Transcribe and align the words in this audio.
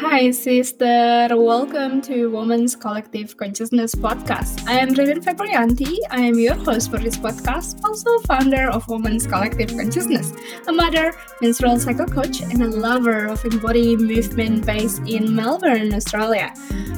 Hi, 0.00 0.30
sister. 0.30 1.28
Welcome 1.30 2.02
to 2.02 2.30
Women's 2.30 2.76
Collective 2.76 3.34
Consciousness 3.38 3.94
Podcast. 3.94 4.68
I 4.68 4.78
am 4.78 4.90
Ririn 4.90 5.24
Febrianti. 5.24 5.96
I 6.10 6.20
am 6.20 6.38
your 6.38 6.54
host 6.54 6.90
for 6.90 6.98
this 6.98 7.16
podcast, 7.16 7.82
also 7.82 8.18
founder 8.26 8.68
of 8.68 8.86
Women's 8.88 9.26
Collective 9.26 9.70
Consciousness, 9.70 10.34
a 10.68 10.72
mother, 10.72 11.14
menstrual 11.40 11.78
cycle 11.78 12.04
coach, 12.04 12.42
and 12.42 12.62
a 12.62 12.68
lover 12.68 13.24
of 13.24 13.42
embodied 13.46 14.00
movement 14.00 14.66
based 14.66 15.00
in 15.06 15.34
Melbourne, 15.34 15.94
Australia. 15.94 16.52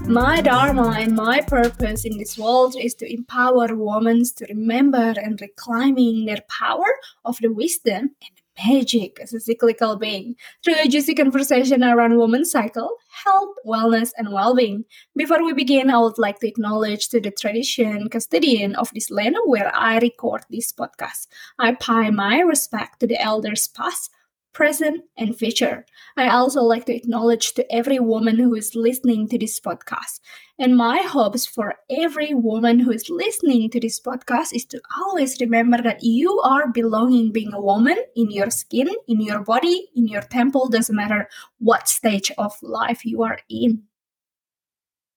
My 0.08 0.40
dharma 0.40 0.96
and 0.98 1.14
my 1.14 1.40
purpose 1.42 2.04
in 2.04 2.18
this 2.18 2.36
world 2.36 2.74
is 2.80 2.94
to 2.96 3.12
empower 3.12 3.76
women 3.76 4.24
to 4.24 4.46
remember 4.48 5.14
and 5.16 5.40
reclaiming 5.40 6.26
their 6.26 6.42
power 6.48 6.90
of 7.24 7.38
the 7.38 7.52
wisdom 7.52 8.10
and 8.20 8.37
magic 8.66 9.18
as 9.20 9.32
a 9.32 9.40
cyclical 9.40 9.96
being 9.96 10.34
through 10.64 10.74
a 10.80 10.88
juicy 10.88 11.14
conversation 11.14 11.84
around 11.84 12.18
women's 12.18 12.50
cycle, 12.50 12.90
health, 13.24 13.54
wellness, 13.66 14.10
and 14.16 14.32
well-being. 14.32 14.84
Before 15.16 15.44
we 15.44 15.52
begin, 15.52 15.90
I 15.90 15.98
would 15.98 16.18
like 16.18 16.40
to 16.40 16.48
acknowledge 16.48 17.08
to 17.08 17.20
the 17.20 17.30
tradition 17.30 18.08
custodian 18.08 18.74
of 18.76 18.90
this 18.92 19.10
land 19.10 19.36
where 19.44 19.74
I 19.74 19.98
record 19.98 20.44
this 20.50 20.72
podcast. 20.72 21.26
I 21.58 21.72
pay 21.72 22.10
my 22.10 22.40
respect 22.40 23.00
to 23.00 23.06
the 23.06 23.20
elders 23.20 23.68
past, 23.68 24.10
present, 24.58 25.04
and 25.16 25.38
future. 25.38 25.86
I 26.16 26.30
also 26.30 26.62
like 26.62 26.84
to 26.86 26.96
acknowledge 26.96 27.54
to 27.54 27.72
every 27.72 28.00
woman 28.00 28.40
who 28.40 28.56
is 28.56 28.74
listening 28.74 29.28
to 29.28 29.38
this 29.38 29.60
podcast. 29.60 30.18
And 30.58 30.76
my 30.76 30.98
hopes 30.98 31.46
for 31.46 31.76
every 31.88 32.34
woman 32.34 32.80
who 32.80 32.90
is 32.90 33.08
listening 33.08 33.70
to 33.70 33.78
this 33.78 34.00
podcast 34.00 34.52
is 34.52 34.64
to 34.64 34.80
always 34.98 35.40
remember 35.40 35.80
that 35.82 36.02
you 36.02 36.40
are 36.40 36.66
belonging 36.72 37.30
being 37.30 37.54
a 37.54 37.60
woman 37.60 37.98
in 38.16 38.32
your 38.32 38.50
skin, 38.50 38.88
in 39.06 39.20
your 39.20 39.44
body, 39.44 39.90
in 39.94 40.08
your 40.08 40.22
temple, 40.22 40.68
doesn't 40.68 40.96
matter 40.96 41.28
what 41.60 41.86
stage 41.86 42.32
of 42.36 42.52
life 42.60 43.04
you 43.04 43.22
are 43.22 43.38
in. 43.48 43.84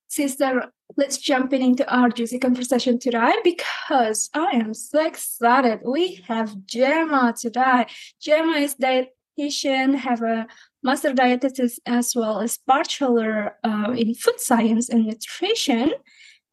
Sister, 0.07 0.71
let's 0.97 1.17
jump 1.17 1.51
in 1.51 1.63
into 1.63 1.91
our 1.91 2.09
juicy 2.09 2.37
conversation 2.37 2.99
today 2.99 3.33
because 3.43 4.29
I 4.35 4.51
am 4.51 4.75
so 4.75 5.03
excited. 5.03 5.79
We 5.83 6.21
have 6.27 6.63
Gemma 6.67 7.33
today. 7.39 7.87
Gemma 8.19 8.57
is 8.57 8.75
the 8.75 9.07
dietitian, 9.41 9.95
have 9.95 10.21
a 10.21 10.47
master 10.83 11.13
dietetics 11.13 11.79
as 11.85 12.15
well 12.15 12.39
as 12.39 12.59
bachelor 12.67 13.55
uh, 13.63 13.91
in 13.95 14.13
food 14.13 14.39
science 14.39 14.89
and 14.89 15.05
nutrition. 15.05 15.91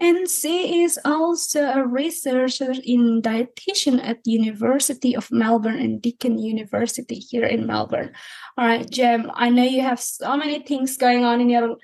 And 0.00 0.30
she 0.30 0.82
is 0.84 0.98
also 1.04 1.64
a 1.64 1.84
researcher 1.84 2.72
in 2.84 3.20
dietitian 3.20 4.00
at 4.02 4.22
the 4.22 4.30
University 4.30 5.16
of 5.16 5.30
Melbourne 5.32 5.78
and 5.78 6.00
Deakin 6.00 6.38
University 6.38 7.16
here 7.16 7.44
in 7.44 7.66
Melbourne. 7.66 8.12
All 8.56 8.64
right, 8.64 8.88
Jem, 8.88 9.28
I 9.34 9.50
know 9.50 9.64
you 9.64 9.82
have 9.82 10.00
so 10.00 10.36
many 10.36 10.60
things 10.60 10.96
going 10.96 11.24
on 11.24 11.40
in 11.40 11.50
your 11.50 11.76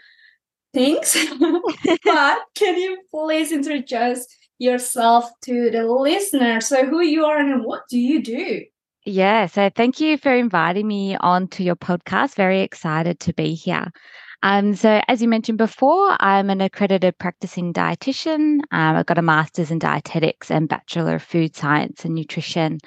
things, 0.72 1.16
but 2.04 2.38
can 2.54 2.78
you 2.78 2.98
please 3.10 3.50
introduce 3.50 4.26
yourself 4.58 5.28
to 5.42 5.70
the 5.72 5.84
listener? 5.84 6.60
So 6.60 6.86
who 6.86 7.00
you 7.00 7.24
are 7.24 7.38
and 7.38 7.64
what 7.64 7.82
do 7.90 7.98
you 7.98 8.22
do? 8.22 8.62
Yeah, 9.04 9.46
so 9.46 9.68
thank 9.74 10.00
you 10.00 10.16
for 10.16 10.34
inviting 10.34 10.88
me 10.88 11.16
on 11.16 11.48
to 11.48 11.62
your 11.62 11.76
podcast. 11.76 12.36
Very 12.36 12.60
excited 12.62 13.20
to 13.20 13.34
be 13.34 13.54
here. 13.54 13.92
Um, 14.42 14.74
so, 14.74 15.00
as 15.08 15.20
you 15.22 15.28
mentioned 15.28 15.58
before, 15.58 16.16
I'm 16.20 16.50
an 16.50 16.60
accredited 16.60 17.18
practicing 17.18 17.72
dietitian. 17.72 18.60
Um, 18.72 18.96
I've 18.96 19.06
got 19.06 19.18
a 19.18 19.22
master's 19.22 19.70
in 19.70 19.78
dietetics 19.78 20.50
and 20.50 20.68
bachelor 20.68 21.16
of 21.16 21.22
food 21.22 21.54
science 21.54 22.04
and 22.04 22.14
nutrition. 22.14 22.78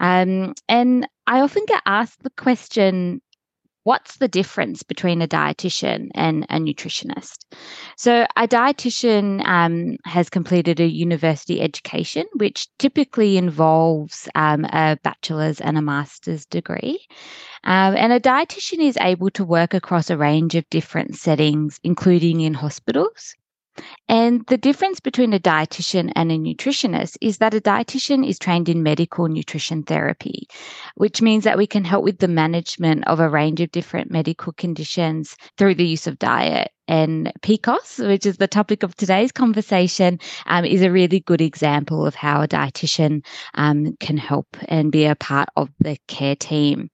Um, 0.00 0.54
and 0.68 1.08
I 1.26 1.40
often 1.40 1.64
get 1.66 1.82
asked 1.86 2.22
the 2.22 2.30
question 2.30 3.22
what's 3.84 4.16
the 4.16 4.28
difference 4.28 4.82
between 4.82 5.22
a 5.22 5.28
dietitian 5.28 6.08
and 6.14 6.44
a 6.50 6.58
nutritionist? 6.58 7.44
So, 7.96 8.26
a 8.36 8.48
dietitian 8.48 9.46
um, 9.46 9.96
has 10.04 10.28
completed 10.28 10.80
a 10.80 10.86
university 10.86 11.60
education, 11.60 12.24
which 12.34 12.66
typically 12.78 13.36
involves 13.36 14.28
um, 14.34 14.64
a 14.64 14.98
bachelor's 15.02 15.60
and 15.60 15.78
a 15.78 15.82
master's 15.82 16.44
degree. 16.46 16.98
Um, 17.62 17.96
and 17.96 18.12
a 18.12 18.20
dietitian 18.20 18.80
is 18.80 18.98
able 19.00 19.30
to 19.30 19.44
work 19.44 19.74
across 19.74 20.10
a 20.10 20.16
range 20.16 20.54
of 20.54 20.68
different 20.70 21.16
settings, 21.16 21.78
including 21.84 22.40
in 22.40 22.54
hospitals. 22.54 23.34
And 24.08 24.44
the 24.46 24.58
difference 24.58 25.00
between 25.00 25.32
a 25.32 25.38
dietitian 25.38 26.12
and 26.14 26.30
a 26.30 26.38
nutritionist 26.38 27.16
is 27.20 27.38
that 27.38 27.54
a 27.54 27.60
dietitian 27.60 28.26
is 28.26 28.38
trained 28.38 28.68
in 28.68 28.82
medical 28.82 29.28
nutrition 29.28 29.82
therapy, 29.82 30.46
which 30.96 31.22
means 31.22 31.44
that 31.44 31.58
we 31.58 31.66
can 31.66 31.84
help 31.84 32.04
with 32.04 32.18
the 32.18 32.28
management 32.28 33.06
of 33.06 33.20
a 33.20 33.28
range 33.28 33.60
of 33.60 33.72
different 33.72 34.10
medical 34.10 34.52
conditions 34.52 35.36
through 35.56 35.74
the 35.74 35.86
use 35.86 36.06
of 36.06 36.18
diet. 36.18 36.70
And 36.86 37.32
PCOS, 37.40 38.06
which 38.06 38.26
is 38.26 38.36
the 38.36 38.46
topic 38.46 38.82
of 38.82 38.94
today's 38.94 39.32
conversation, 39.32 40.20
um, 40.46 40.66
is 40.66 40.82
a 40.82 40.90
really 40.90 41.20
good 41.20 41.40
example 41.40 42.06
of 42.06 42.14
how 42.14 42.42
a 42.42 42.48
dietitian 42.48 43.24
um, 43.54 43.96
can 44.00 44.18
help 44.18 44.56
and 44.68 44.92
be 44.92 45.06
a 45.06 45.16
part 45.16 45.48
of 45.56 45.70
the 45.80 45.96
care 46.08 46.36
team. 46.36 46.90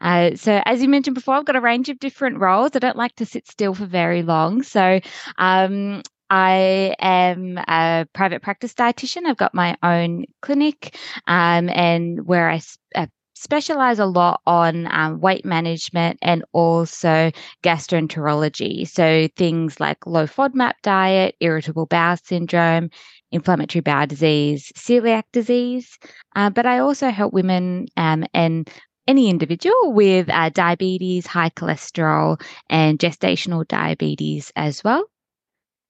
Uh, 0.00 0.34
so, 0.36 0.62
as 0.64 0.82
you 0.82 0.88
mentioned 0.88 1.14
before, 1.14 1.34
I've 1.34 1.44
got 1.44 1.56
a 1.56 1.60
range 1.60 1.88
of 1.88 1.98
different 1.98 2.38
roles. 2.38 2.70
I 2.74 2.78
don't 2.78 2.96
like 2.96 3.14
to 3.16 3.26
sit 3.26 3.48
still 3.48 3.74
for 3.74 3.86
very 3.86 4.22
long. 4.22 4.62
So, 4.62 5.00
um, 5.38 6.02
I 6.30 6.96
am 7.00 7.58
a 7.58 8.06
private 8.12 8.42
practice 8.42 8.74
dietitian. 8.74 9.26
I've 9.26 9.36
got 9.36 9.54
my 9.54 9.76
own 9.82 10.24
clinic, 10.42 10.96
um, 11.26 11.68
and 11.68 12.26
where 12.26 12.50
I 12.50 12.60
uh, 12.94 13.06
specialize 13.34 13.98
a 13.98 14.06
lot 14.06 14.40
on 14.46 14.88
um, 14.90 15.20
weight 15.20 15.44
management 15.44 16.18
and 16.22 16.44
also 16.52 17.30
gastroenterology. 17.62 18.88
So 18.88 19.28
things 19.36 19.78
like 19.80 20.06
low 20.06 20.26
FODMAP 20.26 20.72
diet, 20.82 21.36
irritable 21.40 21.86
bowel 21.86 22.16
syndrome, 22.16 22.90
inflammatory 23.32 23.82
bowel 23.82 24.06
disease, 24.06 24.72
celiac 24.76 25.24
disease. 25.32 25.98
Uh, 26.34 26.50
but 26.50 26.64
I 26.66 26.78
also 26.78 27.10
help 27.10 27.34
women 27.34 27.86
um, 27.96 28.24
and 28.32 28.68
any 29.06 29.30
individual 29.30 29.92
with 29.92 30.28
uh, 30.30 30.50
diabetes, 30.50 31.26
high 31.26 31.50
cholesterol, 31.50 32.40
and 32.68 32.98
gestational 32.98 33.66
diabetes 33.66 34.52
as 34.56 34.82
well. 34.84 35.04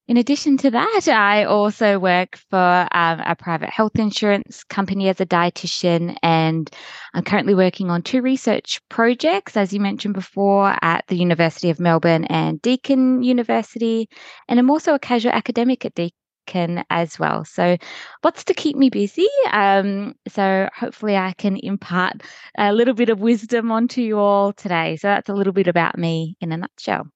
In 0.06 0.18
addition 0.18 0.58
to 0.58 0.70
that, 0.70 1.08
I 1.08 1.44
also 1.44 1.98
work 1.98 2.36
for 2.50 2.86
um, 2.92 3.20
a 3.20 3.34
private 3.34 3.70
health 3.70 3.96
insurance 3.96 4.62
company 4.62 5.08
as 5.08 5.18
a 5.18 5.24
dietitian, 5.24 6.14
and 6.22 6.68
I'm 7.14 7.24
currently 7.24 7.54
working 7.54 7.90
on 7.90 8.02
two 8.02 8.20
research 8.20 8.82
projects, 8.90 9.56
as 9.56 9.72
you 9.72 9.80
mentioned 9.80 10.12
before, 10.12 10.76
at 10.82 11.06
the 11.08 11.16
University 11.16 11.70
of 11.70 11.80
Melbourne 11.80 12.26
and 12.26 12.60
Deakin 12.60 13.22
University. 13.22 14.10
And 14.46 14.58
I'm 14.58 14.70
also 14.70 14.92
a 14.92 14.98
casual 14.98 15.32
academic 15.32 15.86
at 15.86 15.94
Deakin 15.94 16.18
can 16.46 16.84
as 16.90 17.18
well. 17.18 17.44
So, 17.44 17.76
lots 18.22 18.44
to 18.44 18.54
keep 18.54 18.76
me 18.76 18.90
busy. 18.90 19.28
Um, 19.52 20.14
so, 20.28 20.68
hopefully, 20.76 21.16
I 21.16 21.32
can 21.32 21.56
impart 21.56 22.22
a 22.58 22.72
little 22.72 22.94
bit 22.94 23.08
of 23.08 23.20
wisdom 23.20 23.70
onto 23.70 24.00
you 24.00 24.18
all 24.18 24.52
today. 24.52 24.96
So, 24.96 25.08
that's 25.08 25.28
a 25.28 25.34
little 25.34 25.52
bit 25.52 25.66
about 25.66 25.98
me 25.98 26.36
in 26.40 26.52
a 26.52 26.56
nutshell. 26.56 27.06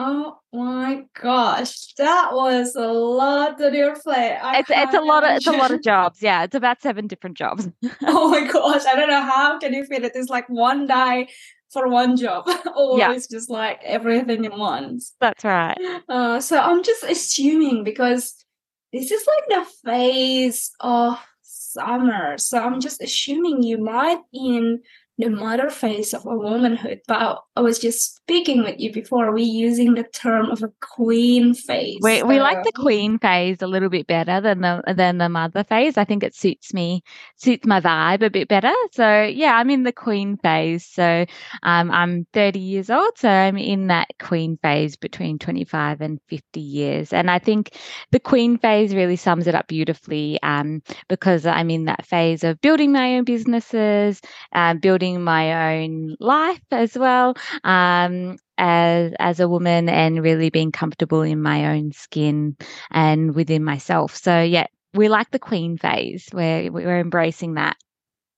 Oh 0.00 0.38
my 0.52 1.06
gosh, 1.20 1.92
that 1.94 2.30
was 2.32 2.76
a 2.76 2.86
lot 2.86 3.58
to 3.58 3.76
your 3.76 3.96
plate. 3.96 4.38
it's 4.54 4.70
it's 4.70 4.94
a 4.94 5.00
lot 5.00 5.24
of 5.24 5.36
it's 5.36 5.48
a 5.48 5.52
lot 5.52 5.72
of 5.72 5.82
jobs. 5.90 6.22
Yeah, 6.22 6.44
it's 6.44 6.54
about 6.54 6.80
seven 6.80 7.08
different 7.08 7.36
jobs. 7.36 7.68
oh 8.02 8.30
my 8.30 8.46
gosh, 8.46 8.86
I 8.86 8.94
don't 8.94 9.08
know 9.10 9.22
how 9.22 9.58
can 9.58 9.74
you 9.74 9.84
fit 9.84 10.04
it. 10.04 10.12
It's 10.14 10.30
like 10.30 10.48
one 10.48 10.86
day 10.86 11.28
for 11.72 11.88
one 11.88 12.16
job 12.16 12.48
or 12.76 12.98
yeah. 12.98 13.12
it's 13.12 13.26
just 13.26 13.50
like 13.50 13.80
everything 13.84 14.44
in 14.44 14.56
once. 14.56 15.14
That's 15.20 15.44
right. 15.44 15.76
Uh, 16.08 16.40
so 16.40 16.58
I'm 16.58 16.82
just 16.84 17.02
assuming 17.02 17.82
because 17.82 18.44
this 18.92 19.10
is 19.10 19.26
like 19.26 19.48
the 19.48 19.70
phase 19.84 20.70
of 20.80 21.18
summer. 21.42 22.38
So 22.38 22.58
I'm 22.58 22.80
just 22.80 23.02
assuming 23.02 23.62
you 23.62 23.78
might 23.78 24.20
in 24.32 24.82
the 25.18 25.30
mother 25.30 25.68
phase 25.68 26.14
of 26.14 26.24
a 26.24 26.36
womanhood. 26.36 27.00
But 27.08 27.42
I 27.56 27.60
was 27.60 27.78
just 27.78 28.14
speaking 28.16 28.62
with 28.62 28.78
you 28.78 28.92
before, 28.92 29.32
we 29.32 29.42
using 29.42 29.94
the 29.94 30.04
term 30.04 30.46
of 30.50 30.62
a 30.62 30.70
queen 30.80 31.54
phase. 31.54 31.98
We, 32.00 32.22
we 32.22 32.40
like 32.40 32.62
the 32.62 32.72
queen 32.72 33.18
phase 33.18 33.60
a 33.60 33.66
little 33.66 33.88
bit 33.88 34.06
better 34.06 34.40
than 34.40 34.60
the 34.60 34.82
than 34.94 35.18
the 35.18 35.28
mother 35.28 35.64
phase. 35.64 35.96
I 35.96 36.04
think 36.04 36.22
it 36.22 36.36
suits 36.36 36.72
me, 36.72 37.02
suits 37.36 37.66
my 37.66 37.80
vibe 37.80 38.22
a 38.22 38.30
bit 38.30 38.46
better. 38.46 38.72
So 38.92 39.24
yeah, 39.24 39.56
I'm 39.56 39.70
in 39.70 39.82
the 39.82 39.92
queen 39.92 40.36
phase. 40.36 40.86
So 40.86 41.26
um, 41.64 41.90
I'm 41.90 42.26
30 42.32 42.60
years 42.60 42.88
old, 42.88 43.18
so 43.18 43.28
I'm 43.28 43.56
in 43.58 43.88
that 43.88 44.08
queen 44.20 44.58
phase 44.62 44.96
between 44.96 45.38
25 45.38 46.00
and 46.00 46.20
50 46.28 46.60
years. 46.60 47.12
And 47.12 47.30
I 47.30 47.40
think 47.40 47.76
the 48.12 48.20
queen 48.20 48.56
phase 48.56 48.94
really 48.94 49.16
sums 49.16 49.48
it 49.48 49.54
up 49.54 49.66
beautifully 49.66 50.38
um, 50.42 50.82
because 51.08 51.44
I'm 51.44 51.70
in 51.70 51.86
that 51.86 52.06
phase 52.06 52.44
of 52.44 52.60
building 52.60 52.92
my 52.92 53.16
own 53.16 53.24
businesses, 53.24 54.20
um, 54.52 54.78
building 54.78 55.07
my 55.16 55.76
own 55.76 56.16
life 56.20 56.60
as 56.70 56.96
well 56.96 57.34
um, 57.64 58.38
as 58.58 59.12
as 59.18 59.40
a 59.40 59.48
woman 59.48 59.88
and 59.88 60.22
really 60.22 60.50
being 60.50 60.72
comfortable 60.72 61.22
in 61.22 61.40
my 61.40 61.66
own 61.74 61.92
skin 61.92 62.56
and 62.90 63.34
within 63.34 63.64
myself. 63.64 64.14
So 64.14 64.42
yeah, 64.42 64.66
we 64.94 65.08
like 65.08 65.30
the 65.30 65.38
queen 65.38 65.78
phase 65.78 66.28
where 66.32 66.70
we're 66.70 67.00
embracing 67.00 67.54
that. 67.54 67.76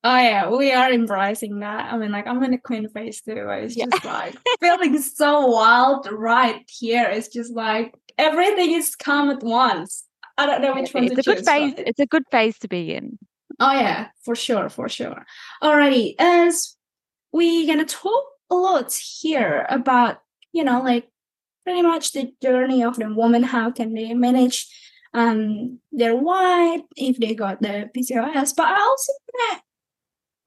Oh 0.03 0.17
yeah, 0.17 0.49
we 0.49 0.73
are 0.73 0.91
embracing 0.91 1.61
that. 1.61 1.93
I 1.93 1.99
mean, 1.99 2.11
like 2.11 2.27
I'm 2.27 2.43
in 2.43 2.55
a 2.55 2.59
queen 2.59 2.89
phase 2.89 3.21
too. 3.21 3.47
It's 3.51 3.77
yeah. 3.77 3.87
just 3.91 4.05
like 4.05 4.35
feeling 4.61 4.99
so 5.01 5.47
wild 5.47 6.09
right 6.11 6.63
here. 6.69 7.07
It's 7.11 7.29
just 7.29 7.53
like 7.53 7.95
everything 8.17 8.73
is 8.73 8.97
come 8.97 9.31
at 9.31 9.43
once. 9.43 10.05
I 10.39 10.47
don't 10.47 10.63
know 10.63 10.75
which 10.75 10.95
one 10.95 11.05
it's 11.05 11.15
to 11.15 11.21
a 11.21 11.35
good 11.35 11.45
phase. 11.45 11.75
It's 11.77 12.01
a 12.01 12.07
good 12.07 12.25
phase 12.31 12.59
to 12.61 12.69
be 12.69 12.95
in. 12.95 13.19
Oh 13.61 13.73
yeah, 13.73 14.09
for 14.25 14.35
sure, 14.35 14.71
for 14.71 14.89
sure. 14.89 15.27
Alrighty, 15.63 16.15
as 16.19 16.77
we're 17.33 17.67
gonna 17.67 17.85
talk 17.85 18.25
a 18.51 18.55
lot 18.55 18.93
here 18.95 19.67
about, 19.69 20.19
you 20.53 20.65
know, 20.65 20.81
like 20.83 21.09
pretty 21.65 21.83
much 21.83 22.13
the 22.13 22.33
journey 22.43 22.83
of 22.83 22.97
the 22.97 23.13
woman. 23.13 23.43
How 23.43 23.71
can 23.71 23.95
they 23.95 24.15
manage 24.15 24.67
um 25.13 25.79
their 25.93 26.17
weight 26.17 26.85
if 26.97 27.19
they 27.19 27.35
got 27.35 27.61
the 27.61 27.91
PCOS? 27.95 28.55
But 28.57 28.69
I 28.69 28.81
also 28.81 29.13
want 29.35 29.63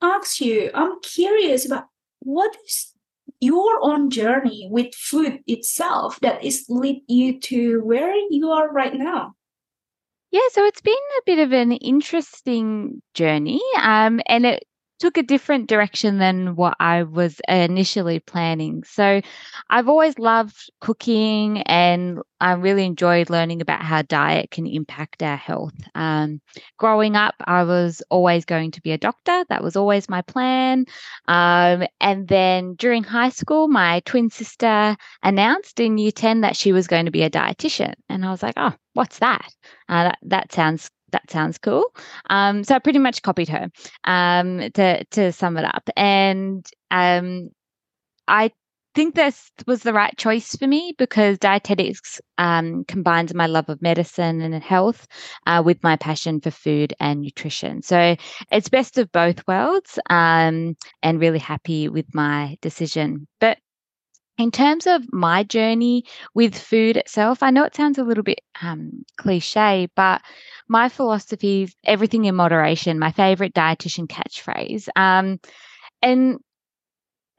to 0.02 0.08
ask 0.08 0.42
you, 0.42 0.72
I'm 0.74 1.00
curious 1.02 1.66
about 1.66 1.86
what 2.22 2.56
is 2.66 2.94
your 3.40 3.80
own 3.84 4.10
journey 4.10 4.68
with 4.72 4.96
food 4.96 5.44
itself 5.48 6.20
that 6.22 6.44
is 6.44 6.66
lead 6.70 7.04
you 7.08 7.40
to 7.42 7.82
where 7.84 8.16
you 8.30 8.50
are 8.50 8.72
right 8.72 8.96
now. 8.96 9.36
Yeah, 10.34 10.42
so 10.52 10.66
it's 10.66 10.82
been 10.82 10.94
a 11.20 11.22
bit 11.26 11.40
of 11.40 11.54
an 11.54 11.72
interesting 11.74 13.02
journey, 13.14 13.62
um, 13.82 14.20
and 14.28 14.46
it 14.48 14.66
took 15.04 15.18
a 15.18 15.22
different 15.22 15.68
direction 15.68 16.18
than 16.18 16.56
what 16.56 16.78
I 16.80 17.04
was 17.04 17.42
initially 17.50 18.22
planning. 18.22 18.86
So 18.86 19.20
I've 19.70 19.90
always 19.90 20.18
loved 20.18 20.72
cooking 20.80 21.62
and 21.64 22.20
I 22.40 22.54
really 22.54 22.86
enjoyed 22.86 23.30
learning 23.30 23.62
about 23.62 23.82
how 23.82 24.04
diet 24.04 24.50
can 24.50 24.66
impact 24.66 25.22
our 25.22 25.36
health. 25.36 25.74
Um, 25.94 26.40
growing 26.78 27.18
up, 27.18 27.36
I 27.44 27.64
was 27.64 28.02
always 28.10 28.46
going 28.46 28.72
to 28.72 28.82
be 28.82 28.94
a 28.94 28.98
doctor. 28.98 29.44
That 29.50 29.62
was 29.62 29.76
always 29.76 30.08
my 30.08 30.22
plan. 30.22 30.86
Um, 31.28 31.84
and 32.00 32.26
then 32.30 32.76
during 32.76 33.04
high 33.04 33.32
school, 33.32 33.68
my 33.68 34.00
twin 34.06 34.30
sister 34.30 34.96
announced 35.22 35.82
in 35.82 35.98
year 35.98 36.14
10 36.14 36.40
that 36.42 36.56
she 36.56 36.72
was 36.72 36.88
going 36.88 37.08
to 37.08 37.12
be 37.12 37.24
a 37.24 37.30
dietitian. 37.30 37.96
And 38.08 38.26
I 38.26 38.32
was 38.32 38.42
like, 38.42 38.56
oh, 38.56 38.72
what's 38.94 39.20
that? 39.20 39.54
Uh, 39.90 40.04
that, 40.04 40.20
that 40.22 40.54
sounds 40.54 40.90
that 41.14 41.32
sounds 41.32 41.58
cool. 41.58 41.96
Um, 42.30 42.64
so 42.64 42.76
I 42.76 42.80
pretty 42.80 43.00
much 43.00 43.22
copied 43.22 43.50
her 43.50 43.70
um, 44.04 44.60
to 44.74 45.04
to 45.06 45.32
sum 45.32 45.58
it 45.58 45.66
up, 45.66 45.90
and 45.96 46.66
um, 46.92 47.50
I 48.28 48.52
think 48.96 49.16
this 49.16 49.52
was 49.66 49.82
the 49.82 49.94
right 49.94 50.16
choice 50.18 50.56
for 50.56 50.68
me 50.68 50.94
because 50.98 51.38
dietetics 51.40 52.22
um, 52.38 52.84
combines 52.86 53.34
my 53.34 53.48
love 53.48 53.70
of 53.70 53.82
medicine 53.82 54.42
and 54.42 54.64
health 54.64 55.08
uh, 55.48 55.62
with 55.66 55.82
my 55.84 55.96
passion 55.96 56.40
for 56.40 56.52
food 56.52 56.94
and 57.00 57.22
nutrition. 57.22 57.82
So 57.82 58.16
it's 58.52 58.70
best 58.70 58.98
of 58.98 59.12
both 59.12 59.48
worlds, 59.48 59.98
um, 60.10 60.76
and 61.02 61.20
really 61.20 61.40
happy 61.40 61.90
with 61.90 62.06
my 62.14 62.58
decision. 62.62 63.28
But 63.40 63.58
in 64.38 64.52
terms 64.52 64.88
of 64.88 65.12
my 65.14 65.44
journey 65.44 66.06
with 66.34 66.58
food 66.58 66.98
itself, 66.98 67.44
I 67.44 67.52
know 67.52 67.64
it 67.64 67.76
sounds 67.76 67.98
a 67.98 68.04
little 68.04 68.24
bit 68.24 68.42
um, 68.62 69.06
cliche, 69.18 69.90
but 69.96 70.22
my 70.68 70.90
philosophy 70.90 71.64
is 71.64 71.76
everything 71.84 72.26
in 72.26 72.36
moderation, 72.36 73.00
my 73.00 73.12
favorite 73.12 73.54
dietitian 73.54 74.08
catchphrase. 74.08 74.88
Um, 74.96 75.40
and 76.02 76.40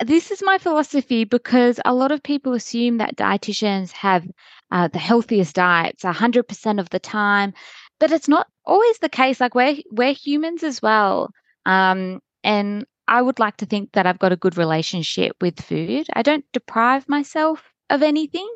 this 0.01 0.31
is 0.31 0.43
my 0.43 0.59
philosophy 0.59 1.25
because 1.25 1.81
a 1.85 1.95
lot 1.95 2.13
of 2.13 2.23
people 2.23 2.53
assume 2.53 2.99
that 2.99 3.17
dietitians 3.17 3.91
have 3.93 4.27
uh, 4.71 4.89
the 4.89 4.99
healthiest 4.99 5.55
diets 5.55 6.05
100% 6.05 6.81
of 6.81 6.91
the 6.91 6.99
time, 6.99 7.55
but 7.99 8.13
it's 8.13 8.29
not 8.29 8.47
always 8.65 8.99
the 8.99 9.09
case. 9.09 9.41
Like 9.41 9.55
we're, 9.55 9.77
we're 9.91 10.15
humans 10.15 10.63
as 10.63 10.81
well. 10.81 11.31
Um, 11.67 12.21
and 12.43 12.85
I 13.09 13.23
would 13.23 13.39
like 13.39 13.57
to 13.59 13.67
think 13.67 13.93
that 13.93 14.07
I've 14.07 14.19
got 14.19 14.33
a 14.33 14.37
good 14.37 14.57
relationship 14.57 15.37
with 15.41 15.61
food. 15.61 16.07
I 16.15 16.23
don't 16.23 16.45
deprive 16.53 17.09
myself 17.09 17.73
of 17.91 18.03
anything 18.03 18.49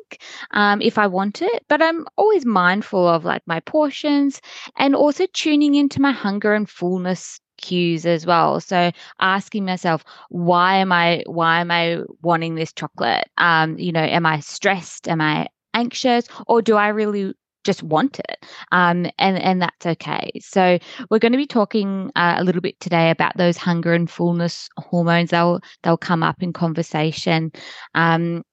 um, 0.51 0.81
if 0.81 0.97
I 0.97 1.07
want 1.07 1.41
it, 1.41 1.63
but 1.67 1.81
I'm 1.81 2.05
always 2.17 2.45
mindful 2.45 3.07
of 3.07 3.25
like 3.25 3.43
my 3.45 3.59
portions 3.61 4.41
and 4.77 4.95
also 4.95 5.25
tuning 5.33 5.75
into 5.75 6.01
my 6.01 6.11
hunger 6.11 6.53
and 6.53 6.69
fullness 6.69 7.39
cues 7.57 8.05
as 8.05 8.25
well. 8.25 8.59
So 8.59 8.91
asking 9.19 9.65
myself, 9.65 10.03
why 10.29 10.77
am 10.77 10.91
I 10.91 11.23
why 11.27 11.59
am 11.61 11.71
I 11.71 11.99
wanting 12.21 12.55
this 12.55 12.73
chocolate? 12.73 13.27
Um, 13.37 13.77
you 13.77 13.91
know, 13.91 14.01
am 14.03 14.25
I 14.25 14.39
stressed? 14.39 15.07
Am 15.07 15.21
I 15.21 15.47
anxious? 15.73 16.27
Or 16.47 16.61
do 16.61 16.75
I 16.75 16.87
really 16.89 17.33
just 17.69 17.83
want 17.83 18.19
it 18.19 18.45
um, 18.71 19.05
and 19.19 19.37
and 19.39 19.61
that's 19.61 19.85
okay 19.85 20.29
so 20.41 20.79
we're 21.09 21.19
going 21.19 21.31
to 21.31 21.37
be 21.37 21.45
talking 21.45 22.11
uh, 22.15 22.35
a 22.37 22.43
little 22.43 22.61
bit 22.61 22.79
today 22.79 23.11
about 23.11 23.37
those 23.37 23.57
hunger 23.57 23.93
and 23.93 24.09
fullness 24.09 24.69
hormones 24.77 25.29
they'll 25.29 25.59
they'll 25.83 25.97
come 25.97 26.23
up 26.23 26.41
in 26.41 26.51
conversation 26.51 27.51
um, 27.93 28.43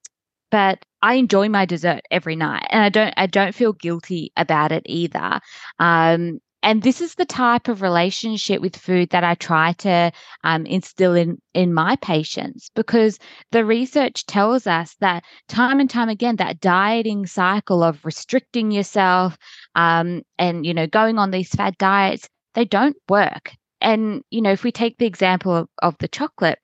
but 0.51 0.85
I 1.03 1.15
enjoy 1.15 1.49
my 1.49 1.67
dessert 1.67 2.03
every 2.11 2.37
night 2.37 2.67
and 2.71 2.83
I 2.83 2.89
don't 2.89 3.15
I 3.17 3.27
don't 3.27 3.55
feel 3.55 3.73
guilty 3.73 4.33
about 4.37 4.73
it 4.73 4.83
either. 4.87 5.41
Um, 5.79 6.41
and 6.67 6.83
this 6.83 7.01
is 7.01 7.15
the 7.15 7.25
type 7.25 7.69
of 7.69 7.81
relationship 7.81 8.61
with 8.61 8.77
food 8.77 9.11
that 9.11 9.23
I 9.23 9.37
try 9.37 9.73
to 9.75 10.11
um, 10.43 10.67
instill 10.67 11.15
in 11.15 11.39
in 11.55 11.73
my 11.73 11.95
patients 12.03 12.71
because 12.75 13.21
the 13.53 13.65
research 13.65 14.27
tells 14.27 14.67
us 14.67 14.97
that 15.01 15.23
time 15.49 15.79
and 15.79 15.89
time 15.89 16.09
again 16.09 16.37
that 16.37 16.59
dieting 16.59 17.25
cycle 17.27 17.85
of 17.85 18.05
restricting 18.05 18.73
yourself 18.73 19.39
um, 19.77 20.23
and 20.41 20.67
you 20.67 20.75
know 20.75 20.89
going 20.89 21.21
on 21.21 21.31
these 21.31 21.51
fad 21.51 21.79
diets 21.79 22.29
they 22.55 22.65
don't 22.65 22.97
work. 23.09 23.53
And 23.81 24.23
you 24.31 24.43
know 24.43 24.51
if 24.51 24.65
we 24.65 24.73
take 24.73 24.99
the 24.99 25.07
example 25.07 25.55
of, 25.55 25.69
of 25.83 25.97
the 26.01 26.09
chocolate 26.09 26.59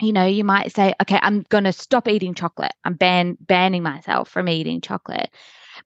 you 0.00 0.12
know, 0.12 0.26
you 0.26 0.44
might 0.44 0.72
say, 0.72 0.94
okay, 1.02 1.18
I'm 1.20 1.42
going 1.48 1.64
to 1.64 1.72
stop 1.72 2.06
eating 2.06 2.34
chocolate. 2.34 2.72
I'm 2.84 2.94
ban- 2.94 3.36
banning 3.40 3.82
myself 3.82 4.28
from 4.28 4.48
eating 4.48 4.80
chocolate. 4.80 5.28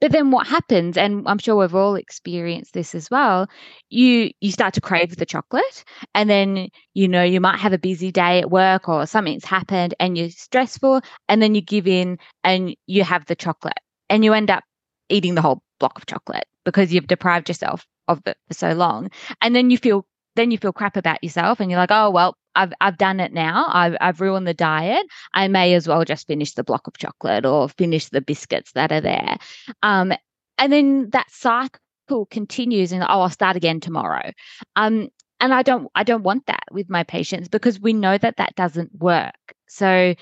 But 0.01 0.13
then 0.13 0.31
what 0.31 0.47
happens, 0.47 0.97
and 0.97 1.27
I'm 1.27 1.39
sure 1.39 1.57
we've 1.57 1.75
all 1.75 1.95
experienced 1.95 2.75
this 2.75 2.95
as 2.95 3.11
well, 3.11 3.49
you 3.91 4.31
you 4.41 4.53
start 4.53 4.75
to 4.75 4.81
crave 4.81 5.17
the 5.17 5.27
chocolate 5.27 5.85
and 6.15 6.29
then 6.29 6.69
you 6.95 7.09
know 7.09 7.23
you 7.23 7.41
might 7.41 7.59
have 7.59 7.73
a 7.73 7.79
busy 7.79 8.11
day 8.11 8.41
at 8.41 8.51
work 8.51 8.89
or 8.89 9.07
something's 9.07 9.45
happened 9.45 9.95
and 10.01 10.17
you're 10.17 10.31
stressful 10.31 11.01
and 11.29 11.43
then 11.43 11.55
you 11.55 11.61
give 11.61 11.87
in 11.87 12.19
and 12.45 12.75
you 12.87 13.05
have 13.05 13.27
the 13.27 13.37
chocolate 13.37 13.81
and 14.09 14.25
you 14.25 14.33
end 14.33 14.51
up 14.51 14.65
eating 15.09 15.35
the 15.35 15.43
whole 15.43 15.63
block 15.79 15.99
of 15.99 16.07
chocolate 16.07 16.47
because 16.65 16.93
you've 16.93 17.07
deprived 17.07 17.49
yourself 17.49 17.87
of 18.09 18.21
it 18.27 18.37
for 18.49 18.55
so 18.55 18.73
long. 18.73 19.11
And 19.41 19.55
then 19.55 19.71
you 19.71 19.79
feel 19.79 20.07
then 20.37 20.51
you 20.51 20.59
feel 20.59 20.73
crap 20.73 20.97
about 20.97 21.23
yourself 21.23 21.61
and 21.61 21.71
you're 21.71 21.81
like, 21.81 21.91
oh 21.91 22.11
well, 22.11 22.37
I've 22.55 22.73
I've 22.81 22.99
done 22.99 23.21
it 23.21 23.33
now. 23.33 23.67
I've 23.69 23.97
I've 24.01 24.21
ruined 24.21 24.47
the 24.47 24.55
diet. 24.55 25.07
I 25.35 25.49
may 25.49 25.75
as 25.75 25.89
well 25.89 26.05
just 26.05 26.27
finish 26.27 26.55
the 26.55 26.65
block 26.65 26.87
of 26.87 26.99
chocolate 26.99 27.47
or 27.47 27.69
finish 27.69 28.09
the 28.09 28.21
biscuits 28.21 28.73
that 28.73 28.93
are 28.93 29.01
there. 29.01 29.39
Um, 29.83 30.13
and 30.59 30.73
then 30.73 31.11
that 31.11 31.31
cycle 31.31 32.27
continues, 32.31 32.93
and 32.93 33.03
oh, 33.03 33.07
I'll 33.07 33.31
start 33.31 33.57
again 33.57 33.81
tomorrow. 33.81 34.33
Um, 34.77 35.09
and 35.41 35.53
I 35.53 35.63
don't 35.63 35.89
I 35.95 36.05
don't 36.05 36.23
want 36.23 36.47
that 36.47 36.65
with 36.71 36.89
my 36.89 37.05
patients 37.05 37.49
because 37.49 37.81
we 37.81 37.93
know 37.93 38.19
that 38.19 38.37
that 38.37 38.55
doesn't 38.55 38.95
work. 39.01 39.35
So 39.69 40.15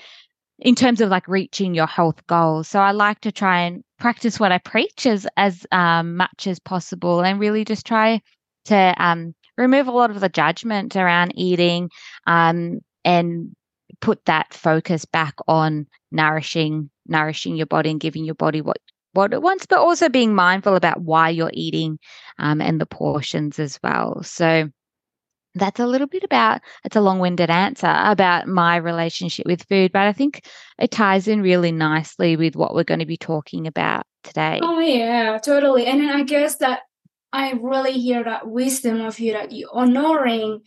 in 0.61 0.75
terms 0.75 1.01
of 1.01 1.09
like 1.09 1.27
reaching 1.27 1.73
your 1.73 1.87
health 1.87 2.25
goals. 2.27 2.67
So 2.67 2.79
I 2.79 2.91
like 2.91 3.19
to 3.21 3.31
try 3.31 3.61
and 3.61 3.83
practice 3.99 4.39
what 4.39 4.51
I 4.51 4.59
preach 4.59 5.05
as 5.05 5.27
as 5.35 5.65
um, 5.71 6.15
much 6.17 6.47
as 6.47 6.59
possible, 6.59 7.21
and 7.21 7.39
really 7.39 7.65
just 7.65 7.85
try 7.85 8.21
to 8.65 8.95
um, 8.97 9.33
remove 9.57 9.87
a 9.87 9.91
lot 9.91 10.11
of 10.11 10.19
the 10.19 10.29
judgment 10.29 10.95
around 10.95 11.33
eating 11.35 11.89
um, 12.27 12.79
and 13.03 13.55
put 13.99 14.23
that 14.25 14.53
focus 14.53 15.05
back 15.05 15.35
on 15.47 15.85
nourishing 16.11 16.89
nourishing 17.07 17.55
your 17.55 17.65
body 17.65 17.89
and 17.89 17.99
giving 17.99 18.23
your 18.23 18.35
body 18.35 18.61
what 18.61 18.77
what 19.13 19.33
it 19.33 19.41
wants 19.41 19.65
but 19.65 19.79
also 19.79 20.07
being 20.07 20.33
mindful 20.33 20.75
about 20.75 21.01
why 21.01 21.29
you're 21.29 21.51
eating 21.53 21.99
um, 22.39 22.61
and 22.61 22.79
the 22.79 22.85
portions 22.85 23.59
as 23.59 23.77
well. 23.83 24.23
So 24.23 24.69
that's 25.55 25.79
a 25.81 25.87
little 25.87 26.07
bit 26.07 26.23
about 26.23 26.61
it's 26.85 26.95
a 26.95 27.01
long-winded 27.01 27.49
answer 27.49 27.93
about 28.05 28.47
my 28.47 28.77
relationship 28.77 29.45
with 29.45 29.63
food 29.67 29.91
but 29.91 30.03
i 30.03 30.13
think 30.13 30.45
it 30.79 30.91
ties 30.91 31.27
in 31.27 31.41
really 31.41 31.73
nicely 31.73 32.37
with 32.37 32.55
what 32.55 32.73
we're 32.73 32.85
going 32.85 33.01
to 33.01 33.05
be 33.05 33.17
talking 33.17 33.67
about 33.67 34.05
today. 34.23 34.59
Oh 34.61 34.79
yeah 34.79 35.37
totally. 35.39 35.87
And 35.87 36.09
i 36.09 36.23
guess 36.23 36.55
that 36.57 36.81
I 37.33 37.51
really 37.51 37.93
hear 37.93 38.23
that 38.23 38.47
wisdom 38.47 39.01
of 39.01 39.19
you 39.19 39.33
that 39.33 39.51
you 39.51 39.69
honoring 39.71 40.61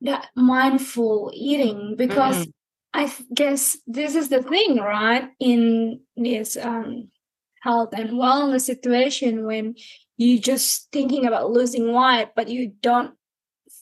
that 0.00 0.28
mindful 0.34 1.30
eating 1.34 1.94
because 1.96 2.36
mm-hmm. 2.36 2.50
I 2.92 3.12
guess 3.32 3.76
this 3.86 4.14
is 4.14 4.28
the 4.28 4.42
thing, 4.42 4.76
right? 4.76 5.28
In 5.40 6.00
this 6.16 6.56
um, 6.56 7.08
health 7.62 7.90
and 7.92 8.10
wellness 8.10 8.62
situation, 8.62 9.46
when 9.46 9.74
you're 10.16 10.40
just 10.40 10.92
thinking 10.92 11.26
about 11.26 11.50
losing 11.50 11.92
weight, 11.92 12.28
but 12.36 12.48
you 12.48 12.72
don't 12.80 13.14